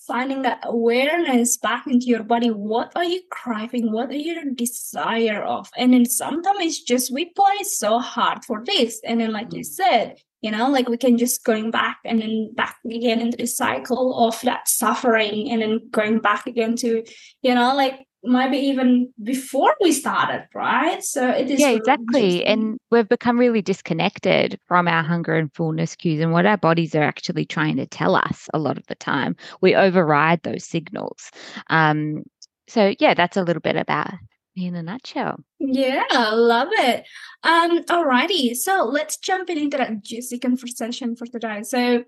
finding 0.06 0.42
that 0.42 0.60
awareness 0.64 1.56
back 1.56 1.86
into 1.86 2.06
your 2.06 2.22
body. 2.22 2.48
What 2.48 2.92
are 2.96 3.04
you 3.04 3.22
craving? 3.30 3.92
What 3.92 4.10
are 4.10 4.14
your 4.14 4.44
desire 4.54 5.42
of? 5.42 5.68
And 5.76 5.92
then 5.92 6.06
sometimes 6.06 6.58
it's 6.60 6.82
just 6.82 7.12
we 7.12 7.26
play 7.26 7.62
so 7.62 7.98
hard 7.98 8.44
for 8.44 8.62
this, 8.64 9.00
and 9.04 9.20
then 9.20 9.32
like 9.32 9.52
you 9.52 9.60
mm. 9.60 9.66
said, 9.66 10.16
you 10.42 10.50
know 10.50 10.70
like 10.70 10.88
we 10.88 10.96
can 10.96 11.16
just 11.16 11.44
going 11.44 11.70
back 11.70 11.98
and 12.04 12.20
then 12.20 12.52
back 12.54 12.76
again 12.84 13.20
into 13.20 13.36
the 13.36 13.46
cycle 13.46 14.26
of 14.26 14.38
that 14.42 14.68
suffering 14.68 15.50
and 15.50 15.62
then 15.62 15.80
going 15.90 16.18
back 16.18 16.46
again 16.46 16.76
to 16.76 17.02
you 17.42 17.54
know 17.54 17.74
like 17.74 18.06
maybe 18.24 18.56
even 18.56 19.12
before 19.22 19.74
we 19.80 19.92
started 19.92 20.46
right? 20.54 21.02
So 21.02 21.28
it 21.28 21.50
is 21.50 21.60
yeah 21.60 21.70
exactly. 21.70 22.44
and 22.44 22.78
we've 22.90 23.08
become 23.08 23.38
really 23.38 23.62
disconnected 23.62 24.60
from 24.66 24.86
our 24.86 25.02
hunger 25.02 25.34
and 25.34 25.52
fullness 25.54 25.96
cues 25.96 26.20
and 26.20 26.32
what 26.32 26.46
our 26.46 26.56
bodies 26.56 26.94
are 26.94 27.02
actually 27.02 27.44
trying 27.44 27.76
to 27.76 27.86
tell 27.86 28.14
us 28.14 28.48
a 28.54 28.58
lot 28.58 28.78
of 28.78 28.86
the 28.86 28.94
time. 28.94 29.36
We 29.60 29.74
override 29.74 30.42
those 30.42 30.64
signals. 30.64 31.30
Um 31.68 32.24
so 32.68 32.94
yeah 33.00 33.14
that's 33.14 33.36
a 33.36 33.42
little 33.42 33.60
bit 33.60 33.76
about 33.76 34.14
in 34.56 34.74
a 34.74 34.82
nutshell. 34.82 35.42
Yeah, 35.58 36.04
I 36.10 36.34
love 36.34 36.68
it. 36.72 37.06
Um, 37.42 37.84
alrighty. 37.84 38.54
So 38.54 38.84
let's 38.84 39.16
jump 39.16 39.50
into 39.50 39.76
that 39.76 40.02
juicy 40.02 40.38
conversation 40.38 41.16
for 41.16 41.26
today. 41.26 41.62
So 41.62 42.04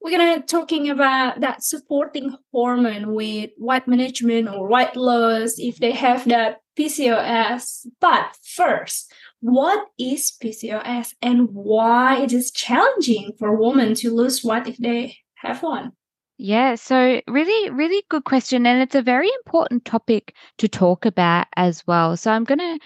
we're 0.00 0.18
gonna 0.18 0.42
talking 0.42 0.90
about 0.90 1.40
that 1.40 1.64
supporting 1.64 2.36
hormone 2.52 3.14
with 3.14 3.50
weight 3.56 3.88
management 3.88 4.48
or 4.48 4.68
weight 4.68 4.96
loss 4.96 5.54
if 5.58 5.78
they 5.78 5.92
have 5.92 6.28
that 6.28 6.58
PCOS. 6.78 7.86
But 8.00 8.36
first, 8.42 9.10
what 9.40 9.86
is 9.98 10.32
PCOS 10.42 11.14
and 11.22 11.48
why 11.50 12.18
it 12.18 12.32
is 12.32 12.50
challenging 12.50 13.32
for 13.38 13.56
women 13.56 13.94
to 13.96 14.14
lose 14.14 14.44
weight 14.44 14.66
if 14.66 14.76
they 14.76 15.16
have 15.36 15.62
one? 15.62 15.92
Yeah, 16.36 16.74
so 16.74 17.20
really, 17.28 17.70
really 17.70 18.02
good 18.08 18.24
question. 18.24 18.66
And 18.66 18.82
it's 18.82 18.96
a 18.96 19.02
very 19.02 19.30
important 19.44 19.84
topic 19.84 20.34
to 20.58 20.68
talk 20.68 21.06
about 21.06 21.46
as 21.56 21.86
well. 21.86 22.16
So 22.16 22.32
I'm 22.32 22.42
going 22.44 22.58
to, 22.58 22.78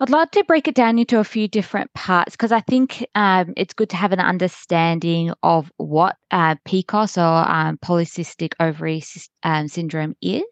I'd 0.00 0.10
like 0.10 0.30
to 0.32 0.44
break 0.44 0.68
it 0.68 0.76
down 0.76 0.96
into 0.96 1.18
a 1.18 1.24
few 1.24 1.48
different 1.48 1.92
parts 1.94 2.36
because 2.36 2.52
I 2.52 2.60
think 2.60 3.04
um, 3.16 3.52
it's 3.56 3.74
good 3.74 3.90
to 3.90 3.96
have 3.96 4.12
an 4.12 4.20
understanding 4.20 5.32
of 5.42 5.72
what 5.78 6.16
uh, 6.30 6.54
PCOS 6.68 7.18
or 7.18 7.50
um, 7.50 7.78
polycystic 7.78 8.52
ovary 8.60 9.02
um, 9.42 9.66
syndrome 9.66 10.14
is. 10.22 10.44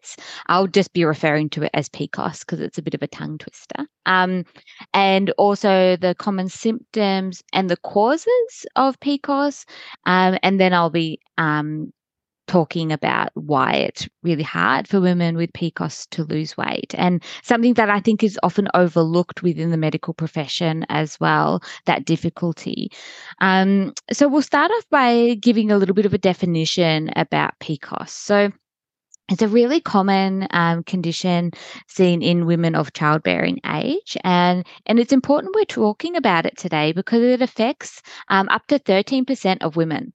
I'll 0.47 0.67
just 0.67 0.91
be 0.91 1.05
referring 1.05 1.49
to 1.51 1.63
it 1.63 1.71
as 1.73 1.87
PCOS 1.87 2.41
because 2.41 2.59
it's 2.59 2.77
a 2.77 2.81
bit 2.81 2.93
of 2.93 3.03
a 3.03 3.07
tongue 3.07 3.37
twister. 3.37 3.87
Um, 4.05 4.43
and 4.93 5.29
also 5.37 5.95
the 5.95 6.13
common 6.15 6.49
symptoms 6.49 7.41
and 7.53 7.69
the 7.69 7.77
causes 7.77 8.65
of 8.75 8.99
PCOS. 8.99 9.63
Um, 10.05 10.37
and 10.43 10.59
then 10.59 10.73
I'll 10.73 10.89
be 10.89 11.21
um, 11.37 11.93
talking 12.47 12.91
about 12.91 13.29
why 13.35 13.73
it's 13.73 14.07
really 14.23 14.43
hard 14.43 14.87
for 14.87 14.99
women 14.99 15.35
with 15.35 15.53
PCOS 15.53 16.07
to 16.11 16.23
lose 16.23 16.57
weight 16.57 16.95
and 16.97 17.23
something 17.43 17.73
that 17.75 17.89
I 17.89 17.99
think 17.99 18.23
is 18.23 18.39
often 18.43 18.67
overlooked 18.73 19.43
within 19.43 19.71
the 19.71 19.77
medical 19.77 20.13
profession 20.13 20.85
as 20.89 21.19
well, 21.19 21.61
that 21.85 22.05
difficulty. 22.05 22.91
Um, 23.39 23.93
so 24.11 24.27
we'll 24.27 24.41
start 24.41 24.71
off 24.71 24.85
by 24.89 25.35
giving 25.35 25.71
a 25.71 25.77
little 25.77 25.95
bit 25.95 26.05
of 26.05 26.13
a 26.13 26.17
definition 26.17 27.11
about 27.15 27.59
PCOS. 27.59 28.09
So 28.09 28.51
it's 29.29 29.41
a 29.41 29.47
really 29.47 29.81
common 29.81 30.47
um, 30.51 30.83
condition 30.83 31.51
seen 31.87 32.21
in 32.21 32.45
women 32.45 32.75
of 32.75 32.93
childbearing 32.93 33.59
age, 33.65 34.15
and 34.23 34.65
and 34.85 34.99
it's 34.99 35.11
important 35.11 35.53
we're 35.53 35.65
talking 35.65 36.15
about 36.15 36.45
it 36.45 36.57
today 36.57 36.93
because 36.93 37.21
it 37.21 37.41
affects 37.41 38.01
um, 38.29 38.47
up 38.47 38.65
to 38.67 38.79
thirteen 38.79 39.25
percent 39.25 39.61
of 39.63 39.75
women. 39.75 40.13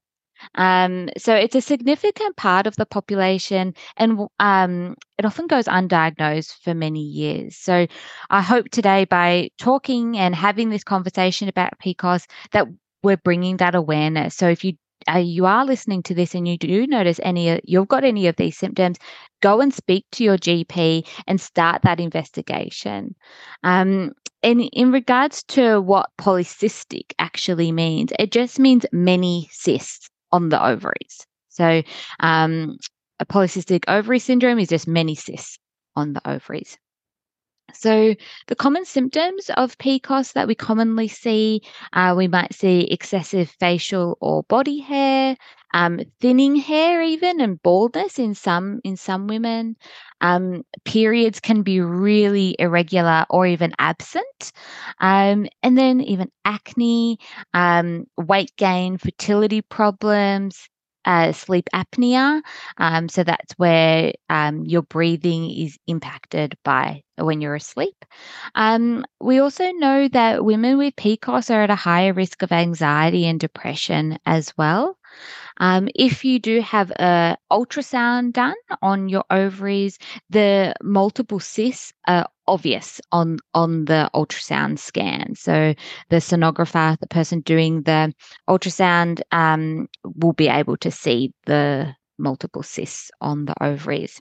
Um, 0.55 1.09
so 1.17 1.35
it's 1.35 1.55
a 1.55 1.61
significant 1.61 2.37
part 2.37 2.67
of 2.67 2.77
the 2.77 2.87
population, 2.87 3.75
and 3.97 4.27
um, 4.39 4.95
it 5.19 5.25
often 5.25 5.47
goes 5.47 5.67
undiagnosed 5.67 6.55
for 6.63 6.75
many 6.75 7.03
years. 7.03 7.57
So 7.57 7.87
I 8.31 8.43
hope 8.43 8.71
today, 8.71 9.05
by 9.05 9.51
talking 9.59 10.19
and 10.19 10.35
having 10.35 10.71
this 10.71 10.85
conversation 10.85 11.49
about 11.49 11.79
PCOS, 11.79 12.27
that 12.53 12.67
we're 13.03 13.17
bringing 13.17 13.57
that 13.59 13.75
awareness. 13.75 14.35
So 14.35 14.49
if 14.49 14.65
you 14.65 14.75
uh, 15.09 15.19
you 15.19 15.47
are 15.47 15.65
listening 15.65 16.03
to 16.05 16.15
this 16.15 16.35
and 16.35 16.47
you 16.47 16.57
do 16.57 16.87
notice 16.87 17.21
any 17.23 17.61
you've 17.65 17.89
got 17.89 18.05
any 18.05 18.27
of 18.27 18.37
these 18.37 18.57
symptoms 18.57 18.99
go 19.41 19.61
and 19.61 19.75
speak 19.75 20.05
to 20.13 20.25
your 20.25 20.39
gp 20.39 21.07
and 21.27 21.41
start 21.41 21.83
that 21.83 22.01
investigation 22.01 23.15
um, 23.65 24.13
and 24.43 24.63
in 24.73 24.93
regards 24.93 25.43
to 25.45 25.81
what 25.81 26.11
polycystic 26.19 27.13
actually 27.19 27.73
means 27.73 28.13
it 28.19 28.31
just 28.31 28.59
means 28.59 28.87
many 28.93 29.49
cysts 29.51 30.09
on 30.33 30.49
the 30.49 30.65
ovaries. 30.65 31.27
So, 31.49 31.83
um, 32.21 32.77
a 33.21 33.27
polycystic 33.27 33.85
ovary 33.89 34.19
syndrome 34.19 34.59
is 34.59 34.69
just 34.69 34.89
many 34.89 35.15
cysts 35.15 35.59
on 35.97 36.15
the 36.15 36.29
ovaries. 36.29 36.79
So, 37.75 38.15
the 38.47 38.57
common 38.57 38.85
symptoms 38.85 39.51
of 39.57 39.79
PCOS 39.79 40.33
that 40.35 40.47
we 40.49 40.55
commonly 40.55 41.09
see, 41.09 41.63
uh, 41.93 42.15
we 42.17 42.29
might 42.29 42.55
see 42.55 42.83
excessive 42.91 43.51
facial 43.61 44.19
or 44.21 44.43
body 44.45 44.79
hair, 44.81 45.37
um, 45.75 46.01
thinning 46.21 46.57
hair, 46.57 47.03
even 47.03 47.41
and 47.41 47.63
baldness 47.63 48.19
in 48.19 48.35
some 48.35 48.81
in 48.85 48.97
some 48.97 49.27
women. 49.27 49.77
Um, 50.21 50.63
periods 50.85 51.41
can 51.41 51.63
be 51.63 51.81
really 51.81 52.55
irregular 52.59 53.27
or 53.31 53.47
even 53.47 53.73
absent, 53.79 54.53
um, 55.01 55.47
and 55.63 55.77
then 55.77 56.01
even 56.01 56.31
acne, 56.45 57.19
um, 57.55 58.07
weight 58.17 58.53
gain, 58.57 58.99
fertility 58.99 59.63
problems, 59.63 60.69
uh, 61.05 61.33
sleep 61.33 61.69
apnea. 61.75 62.41
Um, 62.79 63.09
so 63.09 63.25
that's 63.25 63.53
where 63.55 64.13
um, 64.29 64.65
your 64.65 64.83
breathing 64.83 65.51
is 65.51 65.79
impacted 65.87 66.57
by 66.65 67.03
when 67.17 67.41
you're 67.41 67.55
asleep. 67.55 68.05
Um, 68.55 69.05
we 69.21 69.39
also 69.39 69.71
know 69.73 70.09
that 70.09 70.45
women 70.45 70.79
with 70.79 70.97
PCOS 70.97 71.51
are 71.51 71.63
at 71.63 71.71
a 71.71 71.75
higher 71.75 72.13
risk 72.13 72.43
of 72.43 72.53
anxiety 72.53 73.27
and 73.27 73.39
depression 73.39 74.19
as 74.27 74.53
well. 74.57 74.97
Um, 75.63 75.89
if 75.95 76.25
you 76.25 76.41
do 76.41 76.61
have 76.61 76.91
a 76.91 77.37
ultrasound 77.51 78.33
done 78.33 78.57
on 78.83 79.09
your 79.09 79.25
ovaries, 79.31 79.97
the 80.29 80.75
multiple 80.83 81.39
cysts 81.39 81.93
are 82.09 82.27
obvious 82.49 83.01
on 83.13 83.39
on 83.55 83.85
the 83.85 84.11
ultrasound 84.13 84.81
scan. 84.81 85.37
So 85.37 85.75
the 86.11 86.17
sonographer, 86.17 86.99
the 86.99 87.07
person 87.07 87.41
doing 87.43 87.83
the 87.83 88.13
ultrasound, 88.51 89.21
um, 89.31 89.89
will 90.03 90.33
be 90.33 90.49
able 90.49 90.77
to 90.79 90.91
see 90.91 91.33
the 91.47 91.95
multiple 92.19 92.65
cysts 92.65 93.13
on 93.21 93.45
the 93.45 93.55
ovaries. 93.63 94.21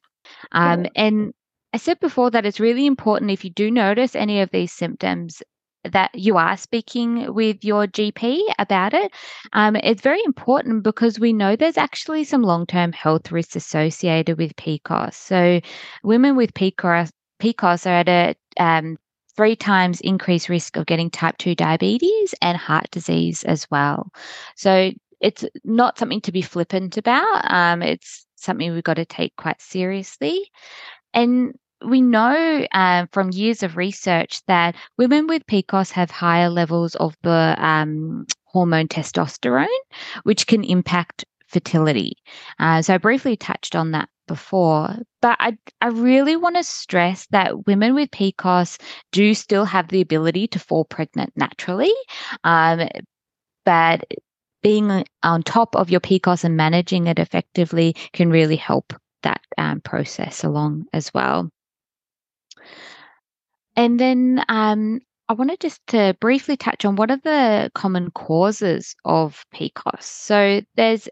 Um, 0.51 0.85
and 0.95 1.33
I 1.73 1.77
said 1.77 1.99
before 1.99 2.29
that 2.31 2.45
it's 2.45 2.59
really 2.59 2.85
important 2.85 3.31
if 3.31 3.43
you 3.43 3.49
do 3.49 3.71
notice 3.71 4.15
any 4.15 4.41
of 4.41 4.51
these 4.51 4.71
symptoms 4.71 5.41
that 5.83 6.13
you 6.13 6.37
are 6.37 6.57
speaking 6.57 7.33
with 7.33 7.63
your 7.63 7.87
GP 7.87 8.41
about 8.59 8.93
it. 8.93 9.11
Um, 9.53 9.75
it's 9.75 10.01
very 10.01 10.21
important 10.25 10.83
because 10.83 11.19
we 11.19 11.33
know 11.33 11.55
there's 11.55 11.77
actually 11.77 12.23
some 12.23 12.43
long 12.43 12.65
term 12.65 12.91
health 12.91 13.31
risks 13.31 13.55
associated 13.55 14.37
with 14.37 14.55
PCOS. 14.55 15.13
So, 15.13 15.61
women 16.03 16.35
with 16.35 16.53
PCOS, 16.53 17.11
PCOS 17.41 17.85
are 17.85 17.89
at 17.89 18.09
a 18.09 18.35
um, 18.61 18.97
three 19.35 19.55
times 19.55 20.01
increased 20.01 20.49
risk 20.49 20.77
of 20.77 20.85
getting 20.85 21.09
type 21.09 21.37
2 21.37 21.55
diabetes 21.55 22.35
and 22.41 22.57
heart 22.57 22.87
disease 22.91 23.43
as 23.43 23.69
well. 23.71 24.11
So, 24.55 24.91
it's 25.19 25.45
not 25.63 25.97
something 25.97 26.21
to 26.21 26.31
be 26.31 26.41
flippant 26.41 26.97
about. 26.97 27.51
Um, 27.51 27.81
it's 27.81 28.25
something 28.35 28.73
we've 28.73 28.83
got 28.83 28.95
to 28.95 29.05
take 29.05 29.35
quite 29.35 29.61
seriously. 29.61 30.49
And 31.13 31.53
we 31.85 32.01
know 32.01 32.65
uh, 32.71 33.05
from 33.11 33.31
years 33.31 33.63
of 33.63 33.77
research 33.77 34.41
that 34.47 34.75
women 34.97 35.27
with 35.27 35.45
PCOS 35.47 35.91
have 35.91 36.11
higher 36.11 36.49
levels 36.49 36.95
of 36.95 37.15
the 37.23 37.55
um, 37.57 38.25
hormone 38.45 38.87
testosterone, 38.87 39.67
which 40.23 40.47
can 40.47 40.63
impact 40.63 41.25
fertility. 41.47 42.13
Uh, 42.59 42.81
so 42.81 42.93
I 42.93 42.97
briefly 42.97 43.35
touched 43.35 43.75
on 43.75 43.91
that 43.91 44.09
before, 44.27 44.95
but 45.21 45.37
I, 45.39 45.57
I 45.81 45.87
really 45.87 46.35
want 46.35 46.55
to 46.55 46.63
stress 46.63 47.27
that 47.31 47.65
women 47.67 47.93
with 47.95 48.11
PCOS 48.11 48.81
do 49.11 49.33
still 49.33 49.65
have 49.65 49.89
the 49.89 50.01
ability 50.01 50.47
to 50.47 50.59
fall 50.59 50.85
pregnant 50.85 51.33
naturally. 51.35 51.93
Um, 52.43 52.87
but 53.65 54.05
being 54.63 55.03
on 55.23 55.43
top 55.43 55.75
of 55.75 55.89
your 55.89 55.99
PCOS 55.99 56.43
and 56.43 56.55
managing 56.55 57.07
it 57.07 57.19
effectively 57.19 57.95
can 58.13 58.29
really 58.29 58.55
help 58.55 58.93
that 59.23 59.41
um, 59.57 59.81
process 59.81 60.43
along 60.43 60.85
as 60.93 61.13
well. 61.13 61.49
And 63.75 63.99
then 63.99 64.43
um, 64.49 64.99
I 65.29 65.33
wanted 65.33 65.59
just 65.59 65.79
to 65.87 66.15
briefly 66.19 66.57
touch 66.57 66.85
on 66.85 66.95
what 66.95 67.11
are 67.11 67.21
the 67.23 67.71
common 67.73 68.11
causes 68.11 68.95
of 69.05 69.45
PCOS. 69.53 70.03
So 70.03 70.61
there's 70.75 71.07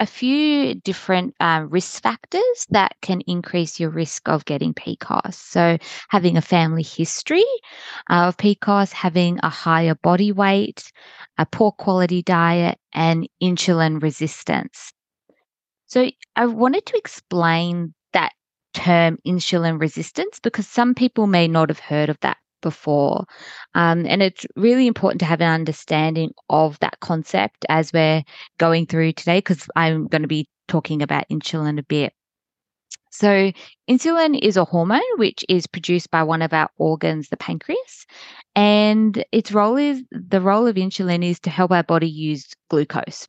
a 0.00 0.06
few 0.06 0.76
different 0.76 1.34
uh, 1.40 1.66
risk 1.68 2.02
factors 2.02 2.66
that 2.70 2.96
can 3.02 3.20
increase 3.26 3.78
your 3.78 3.90
risk 3.90 4.28
of 4.28 4.46
getting 4.46 4.72
PCOS. 4.72 5.34
So, 5.34 5.76
having 6.08 6.38
a 6.38 6.42
family 6.42 6.82
history 6.82 7.44
of 8.08 8.38
PCOS, 8.38 8.92
having 8.92 9.38
a 9.42 9.50
higher 9.50 9.94
body 9.94 10.32
weight, 10.32 10.90
a 11.36 11.44
poor 11.44 11.70
quality 11.70 12.22
diet, 12.22 12.78
and 12.94 13.28
insulin 13.42 14.02
resistance. 14.02 14.90
So, 15.84 16.10
I 16.34 16.46
wanted 16.46 16.86
to 16.86 16.96
explain 16.96 17.92
that 18.14 18.32
term 18.74 19.18
insulin 19.26 19.80
resistance 19.80 20.38
because 20.40 20.66
some 20.66 20.94
people 20.94 21.26
may 21.26 21.48
not 21.48 21.68
have 21.68 21.78
heard 21.78 22.08
of 22.08 22.18
that 22.20 22.36
before. 22.60 23.24
Um, 23.74 24.06
and 24.06 24.22
it's 24.22 24.46
really 24.56 24.86
important 24.86 25.20
to 25.20 25.26
have 25.26 25.40
an 25.40 25.50
understanding 25.50 26.32
of 26.48 26.78
that 26.80 27.00
concept 27.00 27.64
as 27.68 27.92
we're 27.92 28.22
going 28.58 28.86
through 28.86 29.12
today, 29.12 29.38
because 29.38 29.66
I'm 29.76 30.06
going 30.06 30.22
to 30.22 30.28
be 30.28 30.48
talking 30.68 31.02
about 31.02 31.28
insulin 31.30 31.78
a 31.78 31.82
bit. 31.82 32.12
So, 33.12 33.50
insulin 33.88 34.38
is 34.40 34.56
a 34.56 34.64
hormone 34.64 35.00
which 35.16 35.44
is 35.48 35.66
produced 35.66 36.10
by 36.12 36.22
one 36.22 36.42
of 36.42 36.52
our 36.52 36.70
organs, 36.76 37.28
the 37.28 37.36
pancreas, 37.36 38.06
and 38.54 39.24
its 39.32 39.50
role 39.50 39.76
is 39.76 40.02
the 40.12 40.40
role 40.40 40.68
of 40.68 40.76
insulin 40.76 41.24
is 41.24 41.40
to 41.40 41.50
help 41.50 41.72
our 41.72 41.82
body 41.82 42.08
use 42.08 42.46
glucose. 42.68 43.26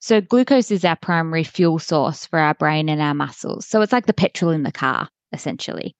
So, 0.00 0.20
glucose 0.20 0.70
is 0.70 0.84
our 0.84 0.96
primary 0.96 1.44
fuel 1.44 1.78
source 1.78 2.26
for 2.26 2.38
our 2.38 2.54
brain 2.54 2.88
and 2.88 3.00
our 3.00 3.14
muscles. 3.14 3.66
So, 3.66 3.80
it's 3.82 3.92
like 3.92 4.06
the 4.06 4.12
petrol 4.12 4.50
in 4.50 4.62
the 4.62 4.72
car, 4.72 5.08
essentially. 5.32 5.96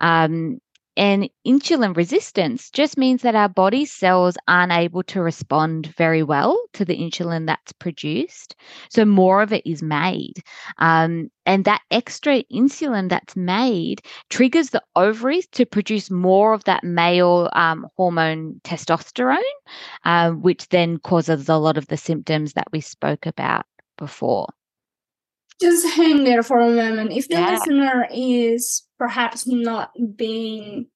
Um, 0.00 0.58
and 0.96 1.28
insulin 1.46 1.96
resistance 1.96 2.70
just 2.70 2.96
means 2.96 3.22
that 3.22 3.34
our 3.34 3.48
body 3.48 3.84
cells 3.84 4.36
aren't 4.48 4.72
able 4.72 5.02
to 5.04 5.20
respond 5.20 5.86
very 5.96 6.22
well 6.22 6.58
to 6.72 6.84
the 6.84 6.96
insulin 6.96 7.46
that's 7.46 7.72
produced. 7.72 8.56
So 8.88 9.04
more 9.04 9.42
of 9.42 9.52
it 9.52 9.66
is 9.66 9.82
made. 9.82 10.42
Um, 10.78 11.30
and 11.44 11.64
that 11.64 11.82
extra 11.90 12.42
insulin 12.44 13.08
that's 13.08 13.36
made 13.36 14.00
triggers 14.30 14.70
the 14.70 14.82
ovaries 14.96 15.46
to 15.48 15.66
produce 15.66 16.10
more 16.10 16.54
of 16.54 16.64
that 16.64 16.82
male 16.82 17.50
um, 17.52 17.86
hormone 17.96 18.60
testosterone, 18.64 19.38
uh, 20.04 20.30
which 20.30 20.68
then 20.68 20.98
causes 20.98 21.48
a 21.48 21.56
lot 21.56 21.76
of 21.76 21.86
the 21.88 21.96
symptoms 21.96 22.54
that 22.54 22.68
we 22.72 22.80
spoke 22.80 23.26
about 23.26 23.66
before 23.98 24.48
just 25.60 25.86
hang 25.94 26.24
there 26.24 26.42
for 26.42 26.60
a 26.60 26.70
moment. 26.70 27.12
If 27.12 27.28
the 27.28 27.34
yeah. 27.34 27.52
listener 27.52 28.08
is 28.12 28.84
perhaps 28.98 29.46
not 29.46 29.90
being 30.16 30.88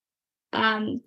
um 0.52 1.00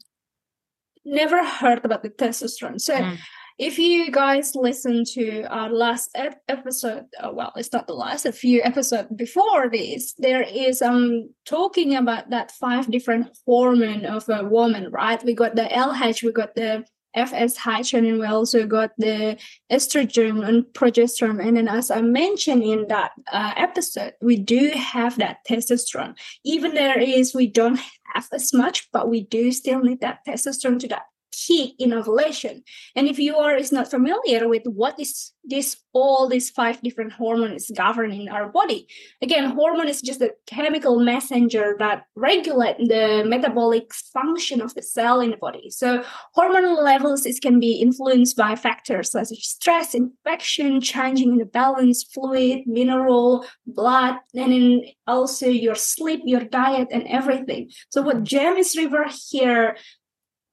never 1.06 1.44
heard 1.46 1.84
about 1.84 2.04
the 2.04 2.10
testosterone. 2.10 2.80
So 2.80 2.96
mm. 2.96 3.18
if 3.60 3.78
you 3.78 4.10
guys 4.10 4.56
listen 4.56 5.04
to 5.14 5.44
our 5.44 5.70
last 5.70 6.10
ep- 6.16 6.42
episode, 6.48 7.06
uh, 7.20 7.32
well, 7.34 7.52
it's 7.58 7.74
not 7.74 7.88
the 7.88 7.94
last, 7.94 8.26
a 8.26 8.32
few 8.32 8.62
episodes 8.64 9.10
before 9.16 9.70
this, 9.70 10.14
there 10.18 10.42
is 10.42 10.82
um 10.82 11.30
talking 11.46 11.96
about 11.96 12.30
that 12.30 12.52
five 12.52 12.90
different 12.90 13.38
hormone 13.46 14.06
of 14.06 14.28
a 14.30 14.46
woman, 14.46 14.90
right? 14.92 15.24
We 15.24 15.34
got 15.34 15.56
the 15.56 15.64
LH, 15.64 16.24
we 16.24 16.32
got 16.32 16.56
the 16.56 16.86
FSH, 17.15 17.93
and 17.93 18.05
then 18.05 18.20
we 18.20 18.25
also 18.25 18.65
got 18.65 18.91
the 18.98 19.38
estrogen 19.72 20.48
and 20.48 20.63
progesterone. 20.74 21.46
And 21.46 21.58
then, 21.58 21.67
as 21.67 21.91
I 21.91 22.01
mentioned 22.01 22.63
in 22.63 22.88
that 22.88 23.12
uh, 23.32 23.53
episode, 23.55 24.13
we 24.22 24.38
do 24.38 24.72
have 24.75 25.17
that 25.17 25.38
testosterone. 25.48 26.15
Even 26.43 26.74
there 26.74 27.00
is, 27.00 27.34
we 27.34 27.48
don't 27.48 27.79
have 28.13 28.27
as 28.32 28.53
much, 28.53 28.91
but 28.91 29.10
we 29.10 29.22
do 29.22 29.51
still 29.51 29.82
need 29.82 30.01
that 30.01 30.20
testosterone 30.27 30.79
to 30.79 30.88
that 30.89 31.03
key 31.34 31.75
in 31.80 31.94
ovulation. 31.94 32.63
And 32.96 33.08
if 33.08 33.20
you 33.20 33.36
are 33.36 33.56
is 33.56 33.72
not 33.72 33.90
familiar 33.90 34.48
with 34.48 34.63
what 34.66 35.00
is 35.00 35.32
this 35.44 35.78
all 35.92 36.28
these 36.28 36.50
five 36.50 36.82
different 36.82 37.12
hormones 37.12 37.70
governing 37.75 38.30
our 38.30 38.48
body, 38.50 38.88
again, 39.22 39.52
hormone 39.52 39.90
is 39.90 40.02
just 40.02 40.22
a 40.22 40.34
chemical 40.48 41.00
messenger 41.00 41.75
that 41.80 42.06
regulate 42.16 42.78
the 42.78 43.24
metabolic 43.25 43.94
function 43.94 44.62
of 44.62 44.74
the 44.75 44.82
cell 44.82 45.20
in 45.20 45.32
the 45.32 45.38
body. 45.38 45.70
So 45.70 46.04
hormonal 46.38 46.82
levels 46.82 47.25
is 47.25 47.40
can 47.40 47.60
be 47.60 47.74
influenced 47.74 48.38
by 48.38 48.56
factors 48.56 49.12
such 49.12 49.32
as 49.32 49.44
stress, 49.44 49.94
infection, 49.94 50.82
changing 50.82 51.34
in 51.34 51.38
the 51.40 51.46
balance, 51.46 52.04
fluid, 52.04 52.62
mineral, 52.66 53.46
blood, 53.66 54.16
and 54.34 54.52
then 54.52 54.82
also 55.08 55.48
your 55.48 55.75
sleep, 55.75 56.22
your 56.25 56.44
diet, 56.44 56.88
and 56.92 57.08
everything. 57.08 57.72
So 57.90 58.02
what 58.02 58.24
Gemma 58.24 58.63
refer 58.78 59.06
here 59.30 59.78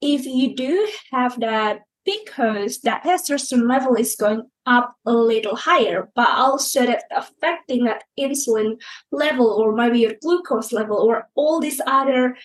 if 0.01 0.25
you 0.25 0.55
do 0.55 0.87
have 1.11 1.39
that 1.39 1.81
because 2.05 2.79
that 2.79 3.03
testosterone 3.03 3.69
level 3.69 3.95
is 3.95 4.15
going 4.15 4.43
up 4.65 4.95
a 5.05 5.13
little 5.13 5.55
higher, 5.55 6.09
but 6.15 6.29
also 6.29 6.85
that 6.85 7.03
affecting 7.15 7.85
that 7.85 8.03
insulin 8.19 8.81
level 9.11 9.47
or 9.47 9.75
maybe 9.75 9.99
your 9.99 10.13
glucose 10.21 10.71
level 10.71 10.97
or 10.97 11.27
all 11.35 11.59
these 11.59 11.81
other 11.85 12.35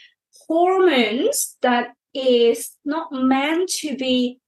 hormones 0.46 1.56
that 1.62 1.92
is 2.14 2.72
not 2.84 3.12
meant 3.12 3.68
to 3.68 3.96
be 3.96 4.40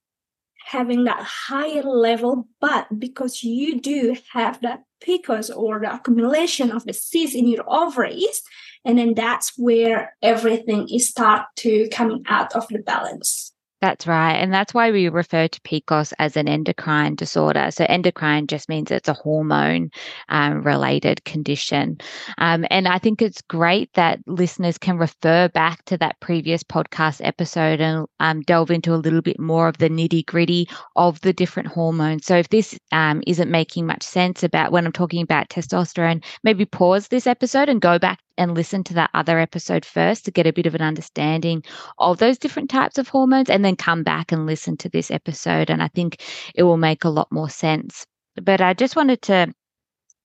having 0.67 1.05
that 1.05 1.23
higher 1.23 1.81
level, 1.81 2.47
but 2.61 2.87
because 2.99 3.43
you 3.43 3.79
do 3.79 4.15
have 4.33 4.61
that 4.61 4.83
PCOS 5.03 5.55
or 5.55 5.79
the 5.79 5.93
accumulation 5.93 6.71
of 6.71 6.85
the 6.85 6.93
cysts 6.93 7.35
in 7.35 7.47
your 7.47 7.63
ovaries, 7.67 8.43
and 8.85 8.97
then 8.97 9.13
that's 9.13 9.53
where 9.57 10.15
everything 10.21 10.87
is 10.89 11.09
start 11.09 11.43
to 11.57 11.87
coming 11.89 12.23
out 12.27 12.55
of 12.55 12.67
the 12.69 12.79
balance 12.79 13.53
that's 13.81 14.05
right. 14.05 14.33
And 14.33 14.53
that's 14.53 14.73
why 14.73 14.91
we 14.91 15.07
refer 15.07 15.47
to 15.47 15.61
PCOS 15.61 16.11
as 16.19 16.35
an 16.35 16.49
endocrine 16.49 17.15
disorder. 17.15 17.71
So, 17.71 17.85
endocrine 17.87 18.47
just 18.47 18.67
means 18.67 18.91
it's 18.91 19.07
a 19.07 19.13
hormone 19.13 19.91
um, 20.27 20.63
related 20.63 21.23
condition. 21.23 21.97
Um, 22.37 22.65
and 22.69 22.87
I 22.87 22.99
think 22.99 23.21
it's 23.21 23.41
great 23.41 23.91
that 23.93 24.19
listeners 24.27 24.77
can 24.77 24.97
refer 24.97 25.47
back 25.49 25.85
to 25.85 25.97
that 25.99 26.19
previous 26.19 26.61
podcast 26.61 27.21
episode 27.23 27.79
and 27.79 28.05
um, 28.19 28.41
delve 28.41 28.71
into 28.71 28.93
a 28.93 28.97
little 28.97 29.21
bit 29.21 29.39
more 29.39 29.69
of 29.69 29.77
the 29.77 29.89
nitty 29.89 30.25
gritty 30.25 30.67
of 30.97 31.21
the 31.21 31.33
different 31.33 31.69
hormones. 31.69 32.25
So, 32.25 32.35
if 32.35 32.49
this 32.49 32.77
um, 32.91 33.23
isn't 33.27 33.49
making 33.49 33.85
much 33.85 34.03
sense 34.03 34.43
about 34.43 34.73
when 34.73 34.85
I'm 34.85 34.91
talking 34.91 35.21
about 35.21 35.49
testosterone, 35.49 36.23
maybe 36.43 36.65
pause 36.65 37.07
this 37.07 37.27
episode 37.27 37.69
and 37.69 37.79
go 37.79 37.97
back 37.97 38.19
and 38.39 38.55
listen 38.55 38.83
to 38.85 38.93
that 38.95 39.11
other 39.13 39.37
episode 39.37 39.85
first 39.85 40.25
to 40.25 40.31
get 40.31 40.47
a 40.47 40.53
bit 40.53 40.65
of 40.65 40.73
an 40.73 40.81
understanding 40.81 41.63
of 41.99 42.17
those 42.17 42.39
different 42.39 42.69
types 42.69 42.97
of 42.97 43.07
hormones 43.07 43.49
and 43.49 43.63
then 43.63 43.75
come 43.75 44.01
back 44.01 44.31
and 44.31 44.45
listen 44.45 44.77
to 44.77 44.89
this 44.89 45.11
episode. 45.11 45.69
And 45.69 45.83
I 45.83 45.89
think 45.89 46.23
it 46.55 46.63
will 46.63 46.77
make 46.77 47.03
a 47.03 47.09
lot 47.09 47.31
more 47.31 47.49
sense. 47.49 48.05
But 48.41 48.61
I 48.61 48.73
just 48.73 48.95
wanted 48.95 49.21
to 49.23 49.53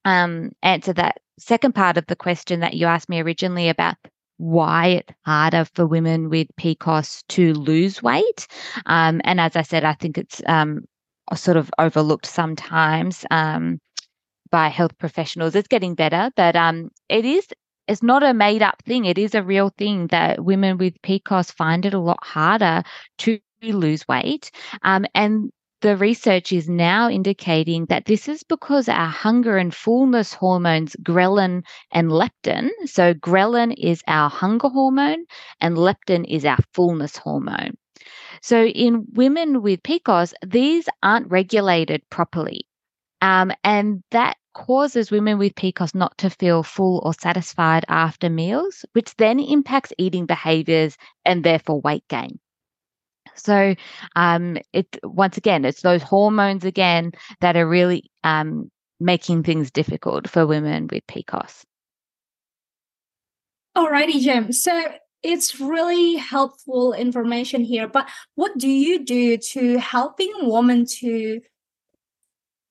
um, 0.05 0.53
answer 0.63 0.93
that 0.95 1.19
second 1.39 1.75
part 1.75 1.99
of 1.99 2.07
the 2.07 2.17
question 2.17 2.61
that 2.61 2.75
you 2.75 2.87
asked 2.87 3.09
me 3.09 3.21
originally 3.21 3.69
about 3.69 3.97
why 4.37 4.87
it's 4.87 5.13
harder 5.25 5.65
for 5.75 5.87
women 5.87 6.29
with 6.29 6.49
PCOS 6.57 7.23
to 7.29 7.53
lose 7.55 8.03
weight. 8.03 8.47
Um, 8.87 9.21
and 9.25 9.41
as 9.41 9.57
I 9.57 9.63
said, 9.63 9.85
I 9.85 9.95
think 9.95 10.19
it's 10.19 10.43
um, 10.47 10.85
sort 11.35 11.57
of 11.57 11.71
overlooked 11.79 12.27
sometimes 12.27 13.25
um, 13.31 13.81
by 14.51 14.69
health 14.69 14.97
professionals. 14.99 15.55
It's 15.55 15.69
getting 15.69 15.95
better, 15.95 16.31
but 16.37 16.57
um, 16.57 16.91
it 17.09 17.25
is 17.25 17.47
it's 17.89 18.03
not 18.03 18.23
a 18.23 18.35
made 18.35 18.63
up 18.63 18.83
thing. 18.87 19.05
It 19.05 19.19
is 19.19 19.35
a 19.35 19.43
real 19.43 19.71
thing 19.77 20.09
that 20.09 20.45
women 20.45 20.79
with 20.79 21.01
PCOS 21.03 21.53
find 21.53 21.85
it 21.85 21.95
a 21.95 21.99
lot 21.99 22.23
harder 22.23 22.83
to 23.19 23.39
lose 23.63 24.07
weight. 24.09 24.51
Um, 24.83 25.07
and 25.15 25.51
the 25.85 25.97
research 25.99 26.51
is 26.51 26.67
now 26.67 27.11
indicating 27.11 27.85
that 27.87 28.07
this 28.07 28.27
is 28.27 28.43
because 28.43 28.89
our 28.89 29.07
hunger 29.09 29.59
and 29.59 29.75
fullness 29.75 30.33
hormones, 30.33 30.97
ghrelin 31.03 31.63
and 31.93 32.09
leptin. 32.09 32.71
So, 32.87 33.13
ghrelin 33.13 33.75
is 33.77 34.03
our 34.09 34.31
hunger 34.31 34.69
hormone, 34.69 35.27
and 35.61 35.77
leptin 35.77 36.25
is 36.27 36.47
our 36.47 36.59
fullness 36.73 37.19
hormone. 37.19 37.77
So, 38.41 38.65
in 38.65 39.05
women 39.13 39.61
with 39.61 39.83
PCOS, 39.83 40.33
these 40.47 40.89
aren't 41.03 41.31
regulated 41.31 42.03
properly. 42.09 42.67
Um, 43.21 43.53
and 43.63 44.03
that 44.11 44.39
causes 44.55 45.11
women 45.11 45.39
with 45.39 45.55
PCOS 45.55 45.95
not 45.95 46.17
to 46.19 46.31
feel 46.31 46.63
full 46.63 47.03
or 47.05 47.13
satisfied 47.13 47.85
after 47.89 48.31
meals, 48.31 48.85
which 48.93 49.15
then 49.17 49.39
impacts 49.39 49.93
eating 49.99 50.27
behaviors 50.27 50.97
and 51.25 51.45
therefore 51.45 51.81
weight 51.81 52.05
gain. 52.09 52.39
So, 53.35 53.75
um, 54.17 54.59
it 54.73 54.99
once 55.03 55.37
again, 55.37 55.65
it's 55.65 55.83
those 55.83 56.03
hormones 56.03 56.65
again 56.65 57.13
that 57.41 57.57
are 57.57 57.69
really 57.69 58.11
um, 58.23 58.71
making 59.01 59.43
things 59.43 59.71
difficult 59.71 60.29
for 60.29 60.47
women 60.47 60.89
with 60.91 61.07
PCOS. 61.07 61.65
Alrighty, 63.77 64.21
Jim. 64.21 64.53
So 64.53 64.85
it's 65.25 65.59
really 65.59 66.17
helpful 66.17 66.93
information 66.93 67.65
here. 67.65 67.89
But 67.89 68.09
what 68.37 68.57
do 68.57 68.69
you 68.69 69.05
do 69.05 69.37
to 69.39 69.79
helping 69.79 70.33
women 70.43 70.87
to 71.01 71.41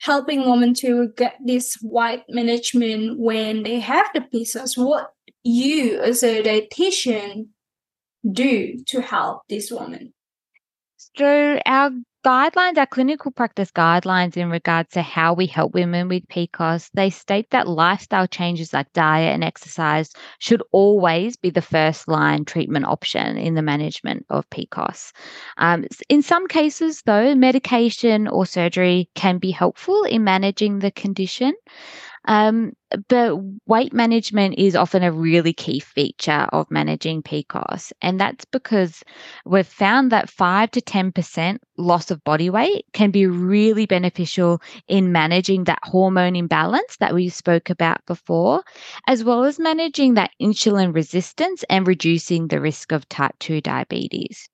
helping 0.04 0.50
women 0.50 0.74
to 0.74 1.08
get 1.16 1.38
this 1.46 1.76
white 1.82 2.26
management 2.28 3.18
when 3.18 3.64
they 3.64 3.80
have 3.80 4.06
the 4.14 4.20
PCOS. 4.20 4.78
What 4.78 5.14
you 5.44 5.98
as 6.02 6.24
a 6.24 6.44
dietitian 6.44 7.48
do 8.30 8.84
to 8.88 9.02
help 9.02 9.44
this 9.48 9.72
woman? 9.72 10.14
So 10.98 11.58
our 11.66 11.92
guidelines, 12.24 12.78
our 12.78 12.86
clinical 12.86 13.32
practice 13.32 13.72
guidelines 13.72 14.38
in 14.38 14.50
regards 14.50 14.92
to 14.94 15.02
how 15.02 15.34
we 15.34 15.46
help 15.46 15.74
women 15.74 16.08
with 16.08 16.28
PCOS, 16.30 16.90
they 16.94 17.10
state 17.10 17.50
that 17.52 17.68
lifestyle 17.68 18.28
changes 18.28 18.74
like 18.74 18.92
diet 18.94 19.34
and 19.34 19.44
exercise 19.44 20.12
should 20.40 20.64
always 20.72 21.36
be 21.36 21.50
the 21.50 21.62
first 21.62 22.08
line 22.08 22.46
treatment 22.46 22.86
option 22.86 23.38
in 23.38 23.56
the 23.56 23.62
management 23.62 24.26
of 24.30 24.50
PCOS. 24.50 25.12
Um, 25.58 25.86
in 26.10 26.22
some 26.22 26.48
cases, 26.48 27.02
though, 27.06 27.36
medication 27.36 28.28
or 28.28 28.46
surgery 28.46 29.10
can 29.16 29.38
be 29.38 29.52
helpful 29.52 30.04
in 30.04 30.24
managing 30.24 30.80
the 30.80 30.92
condition. 30.92 31.54
Um, 32.26 32.74
but 33.10 33.38
weight 33.66 33.94
management 33.94 34.56
is 34.58 34.76
often 34.76 35.04
a 35.04 35.12
really 35.12 35.54
key 35.54 35.80
feature 35.80 36.48
of 36.54 36.70
managing 36.70 37.24
PCOS. 37.24 37.92
And 38.02 38.20
that's 38.20 38.46
because 38.46 39.04
we've 39.46 39.68
found 39.68 40.12
that 40.12 40.30
5 40.30 40.72
to 40.72 40.82
10% 40.82 41.58
loss 41.78 42.12
of 42.12 42.24
body 42.24 42.50
weight 42.50 42.86
can 42.94 43.12
be 43.12 43.26
really 43.26 43.86
beneficial 43.86 44.62
in 44.88 45.12
managing 45.12 45.66
that 45.66 45.80
hormone 45.84 46.36
imbalance 46.36 46.98
that 46.98 47.14
we 47.14 47.30
spoke 47.30 47.70
about 47.70 48.06
before, 48.06 48.64
as 49.08 49.24
well 49.24 49.44
as 49.44 49.60
managing 49.60 50.14
that 50.14 50.32
insulin 50.42 50.94
resistance 50.94 51.64
and 51.70 51.88
reducing 51.88 52.48
the 52.48 52.62
risk 52.62 52.92
of 52.92 53.08
type 53.10 53.36
2 53.40 53.62
diabetes. 53.62 54.50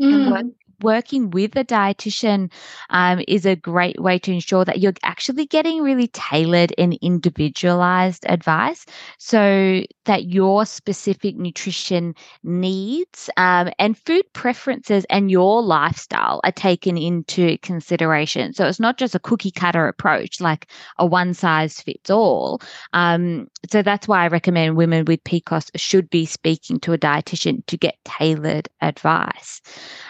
Mm 0.00 0.54
working 0.80 1.30
with 1.30 1.56
a 1.56 1.64
dietitian 1.64 2.50
um, 2.90 3.22
is 3.28 3.46
a 3.46 3.56
great 3.56 4.00
way 4.00 4.18
to 4.20 4.32
ensure 4.32 4.64
that 4.64 4.80
you're 4.80 4.94
actually 5.02 5.46
getting 5.46 5.82
really 5.82 6.08
tailored 6.08 6.72
and 6.78 6.98
individualized 7.02 8.24
advice 8.28 8.86
so 9.18 9.82
that 10.04 10.24
your 10.26 10.66
specific 10.66 11.36
nutrition 11.36 12.14
needs 12.42 13.30
um, 13.36 13.70
and 13.78 13.96
food 13.98 14.24
preferences 14.32 15.04
and 15.10 15.30
your 15.30 15.62
lifestyle 15.62 16.40
are 16.44 16.52
taken 16.52 16.96
into 16.96 17.58
consideration. 17.58 18.52
So 18.52 18.66
it's 18.66 18.80
not 18.80 18.98
just 18.98 19.14
a 19.14 19.20
cookie 19.20 19.50
cutter 19.50 19.86
approach, 19.86 20.40
like 20.40 20.68
a 20.98 21.06
one 21.06 21.34
size 21.34 21.80
fits 21.80 22.10
all. 22.10 22.60
Um, 22.92 23.48
so 23.70 23.82
that's 23.82 24.08
why 24.08 24.24
I 24.24 24.28
recommend 24.28 24.76
women 24.76 25.04
with 25.04 25.24
PCOS 25.24 25.70
should 25.76 26.10
be 26.10 26.26
speaking 26.26 26.80
to 26.80 26.92
a 26.92 26.98
dietitian 26.98 27.64
to 27.66 27.76
get 27.76 27.96
tailored 28.04 28.68
advice. 28.80 29.60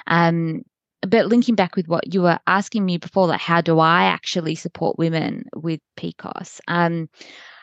Um, 0.06 0.63
but 1.06 1.26
linking 1.26 1.54
back 1.54 1.76
with 1.76 1.88
what 1.88 2.12
you 2.12 2.22
were 2.22 2.38
asking 2.46 2.84
me 2.84 2.98
before, 2.98 3.26
like 3.26 3.40
how 3.40 3.60
do 3.60 3.78
I 3.78 4.04
actually 4.04 4.54
support 4.54 4.98
women 4.98 5.44
with 5.54 5.80
PCOS? 5.96 6.60
Um, 6.68 7.08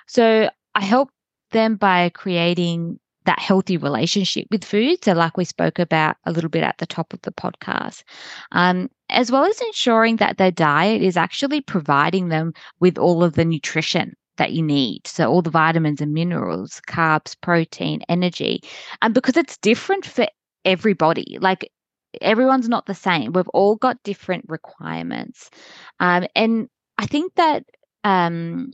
so 0.08 0.50
I 0.76 0.82
help 0.82 1.10
them 1.52 1.76
by 1.76 2.10
creating 2.10 3.00
that 3.26 3.40
healthy 3.40 3.78
relationship 3.78 4.48
with 4.50 4.64
food. 4.64 5.04
So, 5.04 5.14
like 5.14 5.38
we 5.38 5.46
spoke 5.46 5.80
about 5.80 6.18
a 6.26 6.32
little 6.32 6.50
bit 6.50 6.64
at 6.64 6.78
the 6.80 6.86
top 6.86 7.14
of 7.14 7.22
the 7.22 7.32
podcast, 7.32 8.04
um, 8.52 8.90
as 9.10 9.32
well 9.32 9.46
as 9.46 9.62
ensuring 9.62 10.18
that 10.18 10.38
their 10.38 10.52
diet 10.52 11.02
is 11.02 11.18
actually 11.18 11.62
providing 11.62 12.30
them 12.30 12.54
with 12.80 12.98
all 12.98 13.24
of 13.24 13.34
the 13.34 13.46
nutrition 13.46 14.16
that 14.38 14.54
you 14.54 14.64
need. 14.64 15.06
So, 15.06 15.30
all 15.30 15.42
the 15.42 15.50
vitamins 15.50 16.02
and 16.02 16.14
minerals, 16.14 16.82
carbs, 16.88 17.36
protein, 17.40 18.02
energy. 18.10 18.62
And 19.02 19.14
because 19.14 19.38
it's 19.38 19.58
different 19.58 20.06
for 20.06 20.26
everybody, 20.66 21.38
like 21.42 21.70
everyone's 22.22 22.70
not 22.70 22.86
the 22.86 22.96
same. 22.96 23.34
We've 23.34 23.48
all 23.50 23.76
got 23.76 24.04
different 24.04 24.46
requirements. 24.48 25.50
Um, 26.00 26.26
and 26.36 26.70
I 26.98 27.06
think 27.06 27.36
that 27.36 27.64
um, 28.04 28.72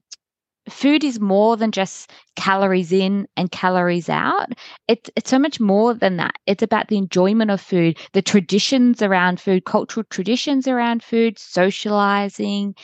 food 0.70 1.04
is 1.04 1.20
more 1.20 1.58
than 1.58 1.72
just 1.72 2.12
calories 2.36 2.92
in 2.92 3.28
and 3.38 3.52
calories 3.52 4.10
out. 4.10 4.50
It's 4.88 5.10
it's 5.16 5.30
so 5.30 5.40
much 5.40 5.60
more 5.60 5.94
than 5.94 6.18
that. 6.18 6.36
It's 6.46 6.64
about 6.64 6.88
the 6.90 6.98
enjoyment 6.98 7.52
of 7.52 7.62
food, 7.62 7.98
the 8.14 8.22
traditions 8.22 9.02
around 9.02 9.40
food, 9.40 9.66
cultural 9.66 10.06
traditions 10.10 10.68
around 10.68 11.04
food, 11.04 11.40
socializing, 11.40 12.76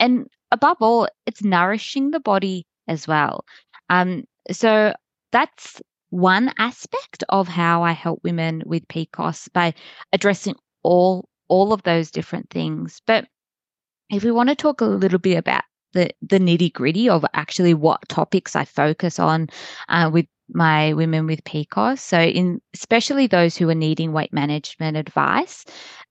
and 0.00 0.26
above 0.52 0.78
all, 0.80 1.08
it's 1.26 1.44
nourishing 1.44 2.10
the 2.10 2.20
body 2.20 2.66
as 2.88 3.06
well. 3.06 3.44
Um, 3.90 4.24
so 4.50 4.94
that's 5.32 5.80
one 6.10 6.52
aspect 6.58 7.24
of 7.28 7.48
how 7.48 7.82
I 7.82 7.92
help 7.92 8.20
women 8.24 8.62
with 8.66 8.88
PCOS 8.88 9.52
by 9.52 9.74
addressing 10.12 10.56
all 10.82 11.28
all 11.48 11.72
of 11.72 11.82
those 11.82 12.10
different 12.10 12.50
things. 12.50 13.00
But 13.06 13.26
if 14.10 14.24
we 14.24 14.30
want 14.30 14.48
to 14.50 14.54
talk 14.54 14.80
a 14.80 14.86
little 14.86 15.18
bit 15.18 15.36
about 15.36 15.64
the 15.92 16.10
the 16.22 16.38
nitty 16.38 16.72
gritty 16.72 17.08
of 17.08 17.24
actually 17.34 17.74
what 17.74 18.08
topics 18.08 18.54
I 18.56 18.64
focus 18.64 19.18
on 19.18 19.48
uh, 19.88 20.10
with 20.12 20.26
my 20.50 20.94
women 20.94 21.26
with 21.26 21.44
PCOS, 21.44 21.98
so 21.98 22.18
in 22.20 22.60
especially 22.74 23.26
those 23.26 23.56
who 23.56 23.68
are 23.68 23.74
needing 23.74 24.12
weight 24.12 24.32
management 24.32 24.96
advice, 24.96 25.64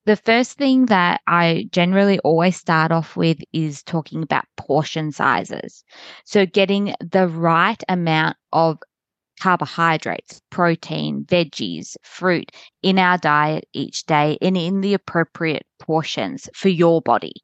the 0.06 0.16
first 0.16 0.56
thing 0.56 0.86
that 0.86 1.20
I 1.26 1.68
generally 1.72 2.18
always 2.20 2.56
start 2.56 2.92
off 2.92 3.16
with 3.16 3.38
is 3.52 3.82
talking 3.82 4.22
about 4.22 4.44
portion 4.56 5.10
sizes. 5.12 5.84
So 6.24 6.46
getting 6.46 6.94
the 7.00 7.28
right 7.28 7.82
amount 7.88 8.36
of 8.52 8.78
carbohydrates, 9.38 10.40
protein, 10.50 11.24
veggies, 11.24 11.96
fruit 12.02 12.50
in 12.82 12.98
our 12.98 13.18
diet 13.18 13.64
each 13.72 14.04
day 14.06 14.38
and 14.40 14.56
in 14.56 14.80
the 14.80 14.94
appropriate 14.94 15.64
portions 15.78 16.48
for 16.54 16.68
your 16.68 17.00
body. 17.00 17.34